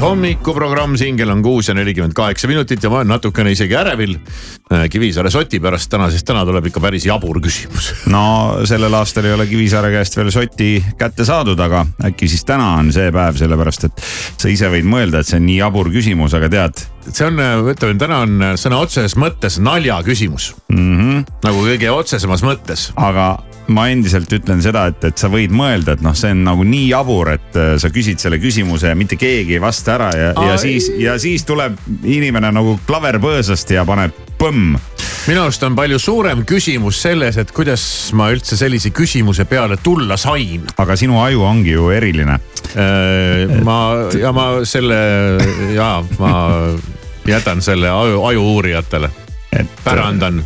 Plussi 0.00 0.14
hommikuprogramm, 0.14 0.94
siin 0.96 1.16
kell 1.18 1.28
on 1.28 1.42
kuus 1.44 1.68
ja 1.68 1.74
nelikümmend 1.76 2.14
kaheksa 2.16 2.48
minutit 2.48 2.80
ja 2.82 2.88
ma 2.88 3.02
olen 3.02 3.10
natukene 3.12 3.50
isegi 3.52 3.76
ärevil 3.76 4.14
äh, 4.16 4.86
Kivisaare 4.88 5.28
soti 5.30 5.60
pärast 5.60 5.90
täna, 5.92 6.06
sest 6.08 6.24
täna 6.24 6.40
tuleb 6.48 6.70
ikka 6.70 6.80
päris 6.80 7.04
jabur 7.04 7.36
küsimus. 7.44 7.90
no 8.14 8.22
sellel 8.64 8.96
aastal 8.96 9.28
ei 9.28 9.34
ole 9.36 9.44
Kivisaare 9.50 9.90
käest 9.92 10.16
veel 10.16 10.32
sotti 10.32 10.70
kätte 10.96 11.26
saadud, 11.28 11.60
aga 11.60 11.84
äkki 12.08 12.30
siis 12.32 12.46
täna 12.48 12.70
on 12.78 12.88
see 12.96 13.12
päev, 13.12 13.36
sellepärast 13.42 13.90
et 13.90 14.02
sa 14.40 14.48
ise 14.48 14.72
võid 14.72 14.88
mõelda, 14.88 15.20
et 15.20 15.28
see 15.28 15.36
on 15.36 15.44
nii 15.50 15.58
jabur 15.60 15.92
küsimus, 15.92 16.38
aga 16.38 16.48
tead 16.48 16.80
see 17.10 17.28
on, 17.28 17.44
ütleme 17.74 18.00
täna 18.00 18.24
on 18.24 18.48
sõna 18.60 18.80
otseses 18.80 19.18
mõttes 19.20 19.60
nalja 19.60 20.00
küsimus 20.06 20.54
mm. 20.72 20.80
-hmm. 20.80 21.22
nagu 21.44 21.68
kõige 21.68 21.92
otsesemas 21.92 22.46
mõttes. 22.46 22.88
aga 22.96 23.34
ma 23.68 23.86
endiselt 23.92 24.32
ütlen 24.32 24.62
seda, 24.64 24.86
et, 24.90 25.04
et 25.10 25.20
sa 25.20 25.30
võid 25.30 25.52
mõelda, 25.54 25.94
et 25.94 26.04
noh, 26.04 26.14
see 26.16 26.32
on 26.34 26.44
nagu 26.46 26.64
nii 26.66 26.88
jabur, 26.90 27.32
et 27.36 27.58
äh, 27.58 27.74
sa 27.80 27.90
küsid 27.92 28.22
selle 28.22 28.40
küsimuse 28.42 28.90
ja 28.90 28.98
mitte 28.98 29.18
keegi 29.20 29.58
ei 29.58 29.62
vasta 29.62 29.94
ära 29.96 30.10
ja, 30.16 30.32
ja 30.50 30.56
siis, 30.60 30.90
ja 30.98 31.16
siis 31.22 31.44
tuleb 31.48 31.78
inimene 32.04 32.52
nagu 32.54 32.78
klaver 32.88 33.20
põõsast 33.22 33.70
ja 33.74 33.84
paneb 33.88 34.16
põmm. 34.40 34.76
minu 35.28 35.42
arust 35.44 35.62
on 35.66 35.76
palju 35.76 35.98
suurem 36.00 36.44
küsimus 36.48 37.02
selles, 37.04 37.38
et 37.40 37.52
kuidas 37.54 37.82
ma 38.16 38.30
üldse 38.32 38.56
sellise 38.58 38.92
küsimuse 38.96 39.44
peale 39.50 39.78
tulla 39.82 40.16
sain. 40.20 40.66
aga 40.80 40.96
sinu 40.96 41.20
aju 41.22 41.44
ongi 41.46 41.74
ju 41.76 41.90
eriline. 41.94 42.40
ma 43.64 43.78
ja 44.18 44.32
ma 44.32 44.50
selle 44.64 45.00
ja 45.74 45.98
ma 46.18 46.32
jätan 47.28 47.62
selle 47.62 47.90
aju, 47.92 48.24
aju 48.30 48.46
uurijatele 48.54 49.10
et 49.52 49.70
pärandan, 49.84 50.38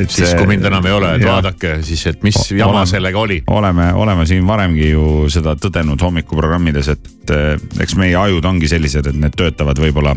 et 0.00 0.10
siis 0.10 0.32
kui 0.34 0.46
mind 0.48 0.64
enam 0.64 0.86
ei 0.88 0.94
ole, 0.96 1.10
et 1.16 1.24
ja. 1.24 1.34
vaadake 1.34 1.74
siis, 1.84 2.06
et 2.08 2.22
mis 2.24 2.38
jama 2.56 2.78
oleme, 2.78 2.86
sellega 2.88 3.20
oli. 3.20 3.36
oleme, 3.52 3.90
oleme 3.94 4.26
siin 4.28 4.46
varemgi 4.48 4.88
ju 4.90 5.26
seda 5.32 5.56
tõdenud 5.60 6.00
hommikuprogrammides, 6.00 6.88
et 6.94 7.34
eks 7.82 7.96
meie 8.00 8.16
ajud 8.16 8.44
ongi 8.48 8.70
sellised, 8.70 9.10
et 9.10 9.20
need 9.20 9.36
töötavad 9.36 9.78
võib-olla 9.82 10.16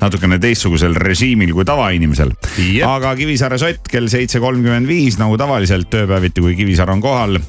natukene 0.00 0.38
teistsugusel 0.42 0.94
režiimil 1.02 1.54
kui 1.56 1.66
tavainimesel. 1.66 2.32
aga 2.86 3.14
Kivisaare 3.18 3.58
sott 3.58 3.90
kell 3.90 4.10
seitse 4.12 4.40
kolmkümmend 4.40 4.88
viis 4.88 5.18
nagu 5.18 5.38
tavaliselt 5.40 5.94
ööpäeviti, 5.94 6.44
kui 6.44 6.54
Kivisaar 6.56 6.94
on 6.94 7.02
kohal. 7.02 7.40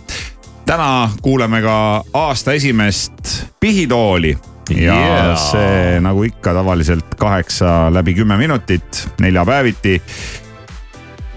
täna 0.66 1.10
kuuleme 1.22 1.62
ka 1.62 1.76
aasta 2.14 2.54
esimest 2.54 3.46
pihitooli 3.60 4.38
ja 4.70 4.96
yeah. 4.96 5.34
see 5.40 6.00
nagu 6.04 6.24
ikka 6.28 6.54
tavaliselt 6.54 7.16
kaheksa 7.20 7.90
läbi 7.94 8.14
kümme 8.14 8.38
minutit 8.38 9.08
neljapäeviti. 9.22 10.02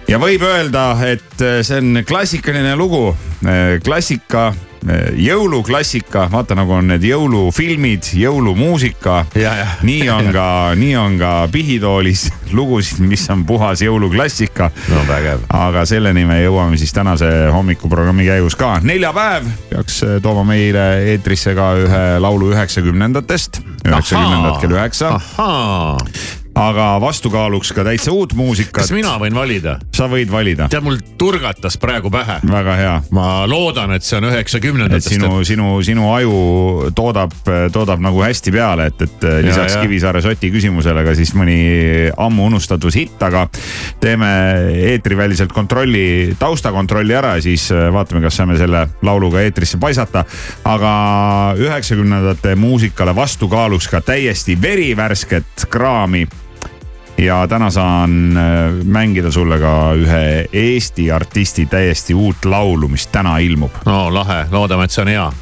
ja 0.08 0.20
võib 0.20 0.44
öelda, 0.44 0.92
et 1.08 1.36
see 1.38 1.80
on 1.80 2.04
klassikaline 2.06 2.76
lugu, 2.76 3.16
klassika 3.84 4.52
jõuluklassika, 5.16 6.26
vaata 6.32 6.56
nagu 6.58 6.74
on 6.76 6.90
need 6.92 7.04
jõulufilmid, 7.06 8.10
jõulumuusika. 8.18 9.24
nii 9.82 10.10
on 10.12 10.30
ka, 10.34 10.46
nii 10.78 10.96
on 11.00 11.18
ka 11.18 11.32
Pihitoolis 11.52 12.26
lugusid, 12.56 13.00
mis 13.04 13.24
on 13.30 13.44
puhas 13.48 13.82
jõuluklassika. 13.84 14.70
no 14.92 15.04
vägev. 15.08 15.46
aga 15.48 15.86
selleni 15.88 16.24
me 16.28 16.40
jõuame 16.42 16.78
siis 16.80 16.92
tänase 16.92 17.30
hommikuprogrammi 17.54 18.28
käigus 18.28 18.58
ka. 18.60 18.78
neljapäev 18.82 19.48
peaks 19.72 20.02
tooma 20.22 20.44
meile 20.48 20.86
eetrisse 21.14 21.54
ka 21.56 21.72
ühe 21.80 22.04
laulu 22.20 22.52
üheksakümnendatest, 22.54 23.62
üheksakümnendad 23.84 24.60
kell 24.62 24.78
üheksa 24.78 25.14
aga 26.54 27.00
vastukaaluks 27.02 27.72
ka 27.74 27.84
täitsa 27.86 28.12
uut 28.14 28.34
muusikat 28.38 28.84
kas. 28.84 28.92
mina 28.94 29.16
võin 29.18 29.34
valida? 29.34 29.76
sa 29.94 30.06
võid 30.10 30.30
valida, 30.30 30.68
tead, 30.70 30.84
mul 30.86 31.00
turgatas 31.18 31.76
praegu 31.82 32.10
pähe. 32.14 32.38
väga 32.46 32.76
hea. 32.78 32.94
ma 33.14 33.26
loodan, 33.50 33.94
et 33.96 34.06
see 34.06 34.18
on 34.20 34.28
üheksakümnendatest. 34.30 35.16
sinu, 35.16 35.42
sinu, 35.46 35.70
sinu 35.86 36.10
aju 36.14 36.92
toodab, 36.94 37.34
toodab 37.74 38.02
nagu 38.04 38.22
hästi 38.22 38.54
peale, 38.54 38.88
et, 38.92 39.02
et 39.06 39.26
lisaks 39.48 39.74
ja. 39.74 39.82
Kivisaare 39.84 40.22
soti 40.24 40.48
küsimusele 40.54 41.02
ka 41.04 41.16
siis 41.18 41.34
mõni 41.36 41.58
ammu 42.16 42.46
unustatud 42.48 42.94
hitt, 42.94 43.18
aga 43.26 43.46
teeme 44.00 44.30
eetriväliselt 44.92 45.52
kontrolli, 45.52 46.36
taustakontrolli 46.38 47.18
ära 47.18 47.34
ja 47.38 47.44
siis 47.44 47.66
äh, 47.74 47.88
vaatame, 47.94 48.22
kas 48.24 48.38
saame 48.38 48.58
selle 48.60 48.86
laulu 49.02 49.32
ka 49.34 49.42
eetrisse 49.42 49.80
paisata. 49.82 50.24
aga 50.64 50.94
üheksakümnendate 51.58 52.54
muusikale 52.54 53.14
vastukaaluks 53.16 53.90
ka 53.90 54.00
täiesti 54.04 54.56
verivärsket 54.62 55.66
kraami 55.70 56.26
ja 57.18 57.48
täna 57.48 57.70
saan 57.70 58.36
äh, 58.36 58.84
mängida 58.84 59.30
sulle 59.30 59.58
ka 59.58 59.92
ühe 59.94 60.48
Eesti 60.52 61.10
artisti 61.12 61.66
täiesti 61.66 62.14
uut 62.14 62.44
laulu, 62.44 62.88
mis 62.88 63.06
täna 63.06 63.38
ilmub. 63.38 63.72
no 63.86 64.14
lahe, 64.14 64.46
loodame, 64.50 64.84
et 64.84 64.90
see 64.90 65.02
on 65.02 65.08
hea. 65.08 65.32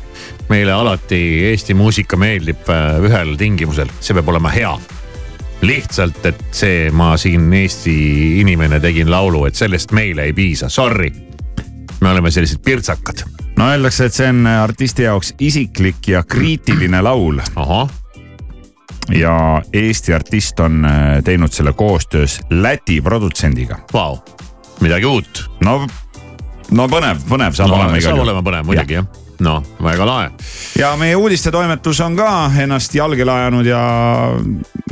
meile 0.49 0.73
alati 0.73 1.21
Eesti 1.51 1.75
muusika 1.75 2.17
meeldib 2.17 2.69
äh, 2.69 3.01
ühel 3.01 3.37
tingimusel, 3.37 3.93
see 4.01 4.15
peab 4.15 4.29
olema 4.29 4.53
hea. 4.53 4.73
lihtsalt, 5.63 6.27
et 6.27 6.45
see, 6.51 6.91
ma 6.91 7.17
siin 7.17 7.53
Eesti 7.53 7.97
inimene 8.41 8.81
tegin 8.81 9.11
laulu, 9.11 9.47
et 9.47 9.55
sellest 9.55 9.93
meile 9.93 10.29
ei 10.29 10.33
piisa, 10.33 10.69
sorry. 10.69 11.13
me 12.01 12.11
oleme 12.11 12.31
sellised 12.31 12.61
pirtsakad. 12.65 13.25
no 13.57 13.71
öeldakse, 13.71 14.05
et 14.05 14.21
see 14.21 14.29
on 14.29 14.47
artisti 14.47 15.09
jaoks 15.09 15.35
isiklik 15.41 16.09
ja 16.09 16.23
kriitiline 16.23 17.03
laul 17.03 17.41
ahah, 17.57 18.02
ja 19.11 19.63
Eesti 19.73 20.15
artist 20.15 20.61
on 20.61 20.85
äh, 20.85 21.23
teinud 21.25 21.53
selle 21.53 21.73
koostöös 21.73 22.41
Läti 22.51 23.01
produtsendiga. 23.01 23.79
vau, 23.93 24.19
midagi 24.81 25.07
uut. 25.07 25.51
no, 25.65 25.87
no 26.71 26.87
põnev, 26.89 27.27
põnev 27.29 27.57
saab 27.57 27.69
no, 27.69 27.81
olema 27.81 27.97
igal 27.97 28.03
saab 28.03 28.17
juhul. 28.17 28.29
olema 28.29 28.43
põnev 28.47 28.67
muidugi 28.67 28.99
jah. 29.01 29.07
no 29.43 29.63
väga 29.83 30.07
lahe. 30.07 30.31
ja 30.79 30.95
meie 30.97 31.17
uudistetoimetus 31.17 32.01
on 32.01 32.17
ka 32.17 32.31
ennast 32.63 32.95
jalgele 32.95 33.33
ajanud 33.33 33.67
ja 33.67 33.83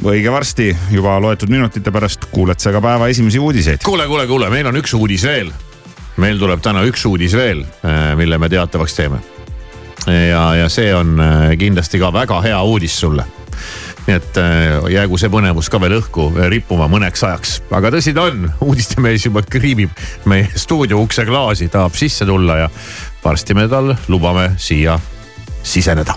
õige 0.04 0.32
varsti, 0.32 0.70
juba 0.90 1.18
loetud 1.22 1.50
minutite 1.52 1.92
pärast 1.92 2.30
kuuled 2.32 2.60
sa 2.60 2.72
ka 2.72 2.80
päeva 2.84 3.08
esimesi 3.08 3.38
uudiseid. 3.38 3.84
kuule, 3.84 4.06
kuule, 4.06 4.26
kuule, 4.26 4.50
meil 4.50 4.66
on 4.66 4.80
üks 4.80 4.94
uudis 4.94 5.24
veel. 5.24 5.52
meil 6.16 6.38
tuleb 6.38 6.60
täna 6.60 6.84
üks 6.84 7.06
uudis 7.06 7.36
veel, 7.36 7.64
mille 8.16 8.38
me 8.38 8.48
teatavaks 8.48 8.94
teeme. 8.94 9.20
ja, 10.06 10.54
ja 10.54 10.68
see 10.68 10.94
on 10.94 11.20
äh, 11.20 11.52
kindlasti 11.58 11.98
ka 11.98 12.12
väga 12.12 12.40
hea 12.42 12.62
uudis 12.62 13.00
sulle. 13.00 13.24
Nii 14.06 14.16
et 14.16 14.40
äh, 14.40 14.90
jäägu 14.96 15.18
see 15.20 15.32
põnevus 15.32 15.70
ka 15.72 15.80
veel 15.82 15.98
õhku 16.00 16.30
rippuma 16.52 16.88
mõneks 16.90 17.24
ajaks, 17.26 17.56
aga 17.76 17.92
tõsi 17.94 18.14
ta 18.16 18.28
on, 18.30 18.48
uudistemees 18.68 19.28
juba 19.28 19.44
kriibib 19.46 19.94
meie 20.30 20.48
stuudio 20.56 21.02
ukse 21.04 21.26
klaasi, 21.28 21.70
tahab 21.72 21.96
sisse 21.98 22.28
tulla 22.28 22.62
ja 22.64 22.70
varsti 23.24 23.56
me 23.58 23.68
tal 23.70 23.94
lubame 24.08 24.52
siia 24.58 24.98
siseneda. 25.62 26.16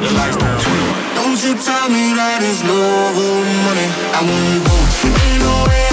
Told 0.00 0.12
her 0.12 0.30
give 0.30 0.32
me 0.32 0.34
both, 0.34 0.34
cut 0.34 0.34
the 0.34 0.34
lights 0.34 0.36
down. 0.36 1.14
Don't 1.14 1.42
you 1.44 1.54
tell 1.60 1.88
me 1.90 2.14
that 2.16 2.40
it's 2.42 2.64
love 2.64 3.16
or 3.16 3.44
money. 3.68 3.88
I 4.16 4.20
want 4.24 4.64
both. 4.64 5.04
Ain't 5.04 5.42
no 5.42 5.68
way 5.68 5.89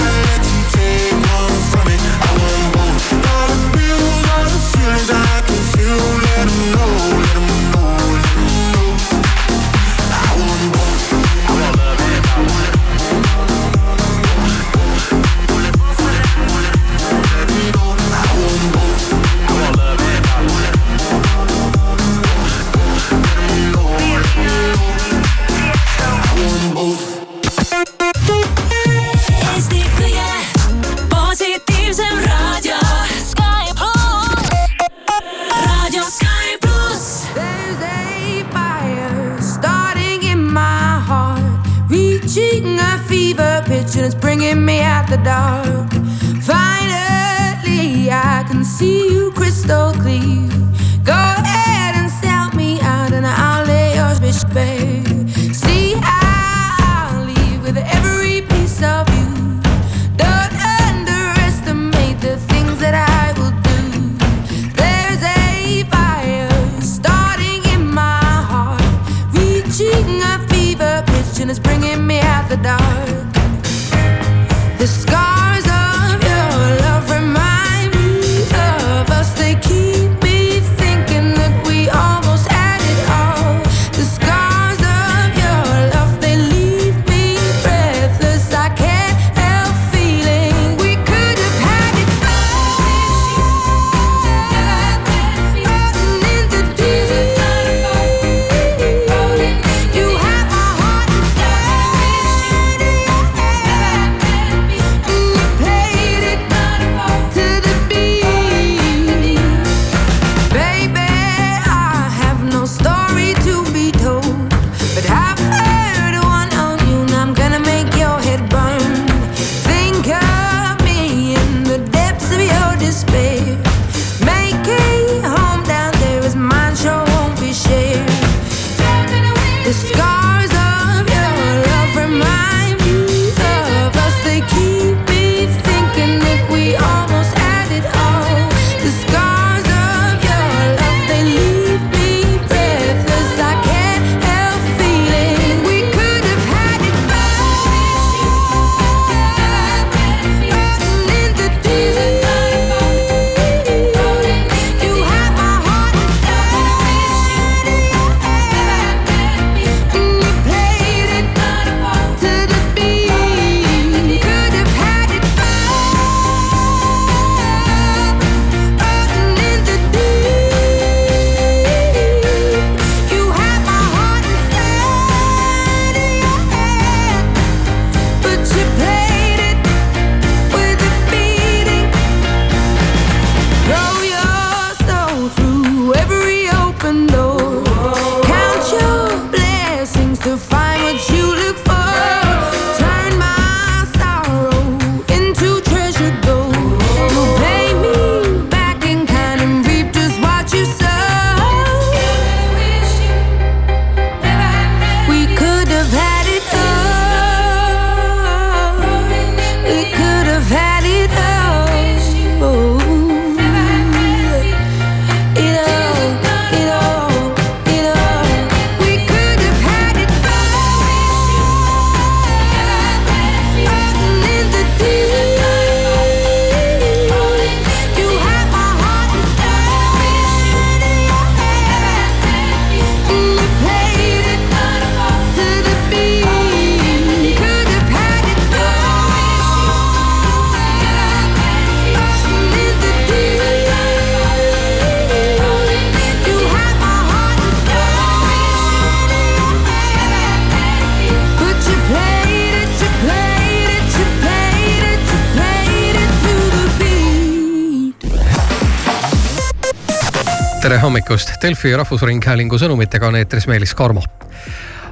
hommikust, 260.98 261.30
Delfi 261.42 261.76
Rahvusringhäälingu 261.76 262.58
sõnumitega 262.58 263.06
on 263.06 263.16
eetris 263.16 263.46
Meelis 263.46 263.74
Karmo 263.74 264.02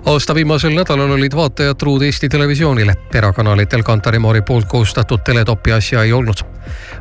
aasta 0.06 0.34
viimasel 0.34 0.76
nädalal 0.76 1.10
olid 1.16 1.34
vaatajad 1.34 1.76
truud 1.76 2.02
Eesti 2.02 2.28
Televisioonile. 2.28 2.94
erakanalitel 3.14 3.82
Kantari 3.82 4.18
Mori 4.18 4.42
poolt 4.42 4.68
koostatud 4.68 5.24
teletopi 5.24 5.72
asja 5.72 6.02
ei 6.02 6.12
olnud. 6.12 6.44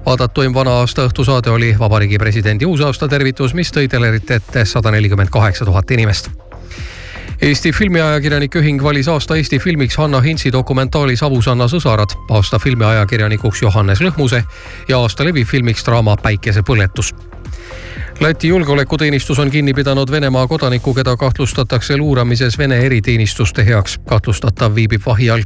vaadatuim 0.06 0.54
vana 0.54 0.72
aasta 0.72 1.06
õhtusaade 1.06 1.50
oli 1.50 1.76
Vabariigi 1.80 2.18
Presidendi 2.18 2.66
uusaasta 2.66 3.08
tervitus, 3.08 3.54
mis 3.54 3.72
tõi 3.72 3.88
telerite 3.88 4.36
ette 4.36 4.66
sada 4.66 4.92
nelikümmend 4.92 5.30
kaheksa 5.30 5.66
tuhat 5.66 5.92
inimest 5.92 6.45
Eesti 7.42 7.72
Filmiajakirjanike 7.72 8.60
Ühing 8.60 8.84
valis 8.84 9.08
aasta 9.08 9.36
Eesti 9.36 9.60
filmiks 9.60 9.98
Hanna 9.98 10.22
Hintsi 10.22 10.52
dokumentaali 10.52 11.16
Savusanna 11.16 11.68
sõsarad, 11.68 12.16
aasta 12.32 12.60
filmiajakirjanikuks 12.60 13.62
Johannes 13.62 14.02
Lõhmuse 14.02 14.44
ja 14.88 15.00
aasta 15.00 15.26
levifilmiks 15.28 15.84
draama 15.86 16.16
Päikesepõletus 16.16 17.12
Läti 18.20 18.48
julgeolekuteenistus 18.48 19.40
on 19.40 19.52
kinni 19.52 19.74
pidanud 19.74 20.12
Venemaa 20.12 20.48
kodaniku, 20.48 20.94
keda 20.94 21.18
kahtlustatakse 21.18 21.98
luuramises 21.98 22.58
Vene 22.58 22.80
eriteenistuste 22.80 23.66
heaks. 23.66 24.00
kahtlustatav 24.06 24.76
viibib 24.76 25.02
vahi 25.06 25.30
all. 25.30 25.44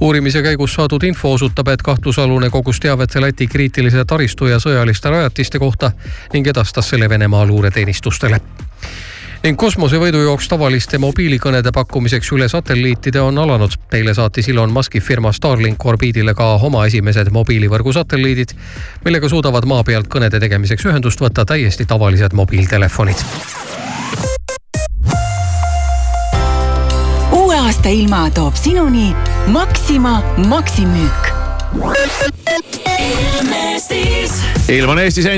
uurimise 0.00 0.42
käigus 0.42 0.74
saadud 0.74 1.02
info 1.02 1.32
osutab, 1.32 1.68
et 1.68 1.82
kahtlusalune 1.82 2.50
kogus 2.50 2.80
teavet 2.80 3.14
Läti 3.14 3.46
kriitilise 3.46 4.04
taristu 4.04 4.46
ja 4.46 4.56
sõjaliste 4.56 5.10
rajatiste 5.10 5.58
kohta 5.58 5.92
ning 6.32 6.46
edastas 6.46 6.88
selle 6.88 7.08
Venemaa 7.08 7.46
luureteenistustele 7.46 8.40
ning 9.40 9.56
kosmosevõidujooks 9.56 10.48
tavaliste 10.52 10.98
mobiilikõnede 11.00 11.72
pakkumiseks 11.72 12.28
üle 12.36 12.48
satelliitide 12.48 13.20
on 13.20 13.38
alanud. 13.38 13.72
eile 13.92 14.14
saatis 14.14 14.48
Elon 14.48 14.72
Musk'i 14.72 15.00
firma 15.00 15.32
Starlink 15.32 15.86
orbiidile 15.86 16.34
ka 16.34 16.44
oma 16.54 16.84
esimesed 16.86 17.30
mobiilivõrgu 17.32 17.92
satelliidid, 17.92 18.52
millega 19.04 19.28
suudavad 19.28 19.64
maa 19.64 19.84
pealt 19.84 20.08
kõnede 20.12 20.40
tegemiseks 20.40 20.84
ühendust 20.84 21.20
võtta 21.20 21.44
täiesti 21.44 21.86
tavalised 21.86 22.32
mobiiltelefonid. 22.32 23.24
uue 27.32 27.56
aasta 27.56 27.88
ilma 27.88 28.30
toob 28.30 28.54
sinuni 28.54 29.14
Maxima 29.46 30.22
maksimüük. 30.36 31.32
ilm 34.68 34.88
on 34.88 34.98
Eestis 34.98 35.26
endiselt. 35.26 35.28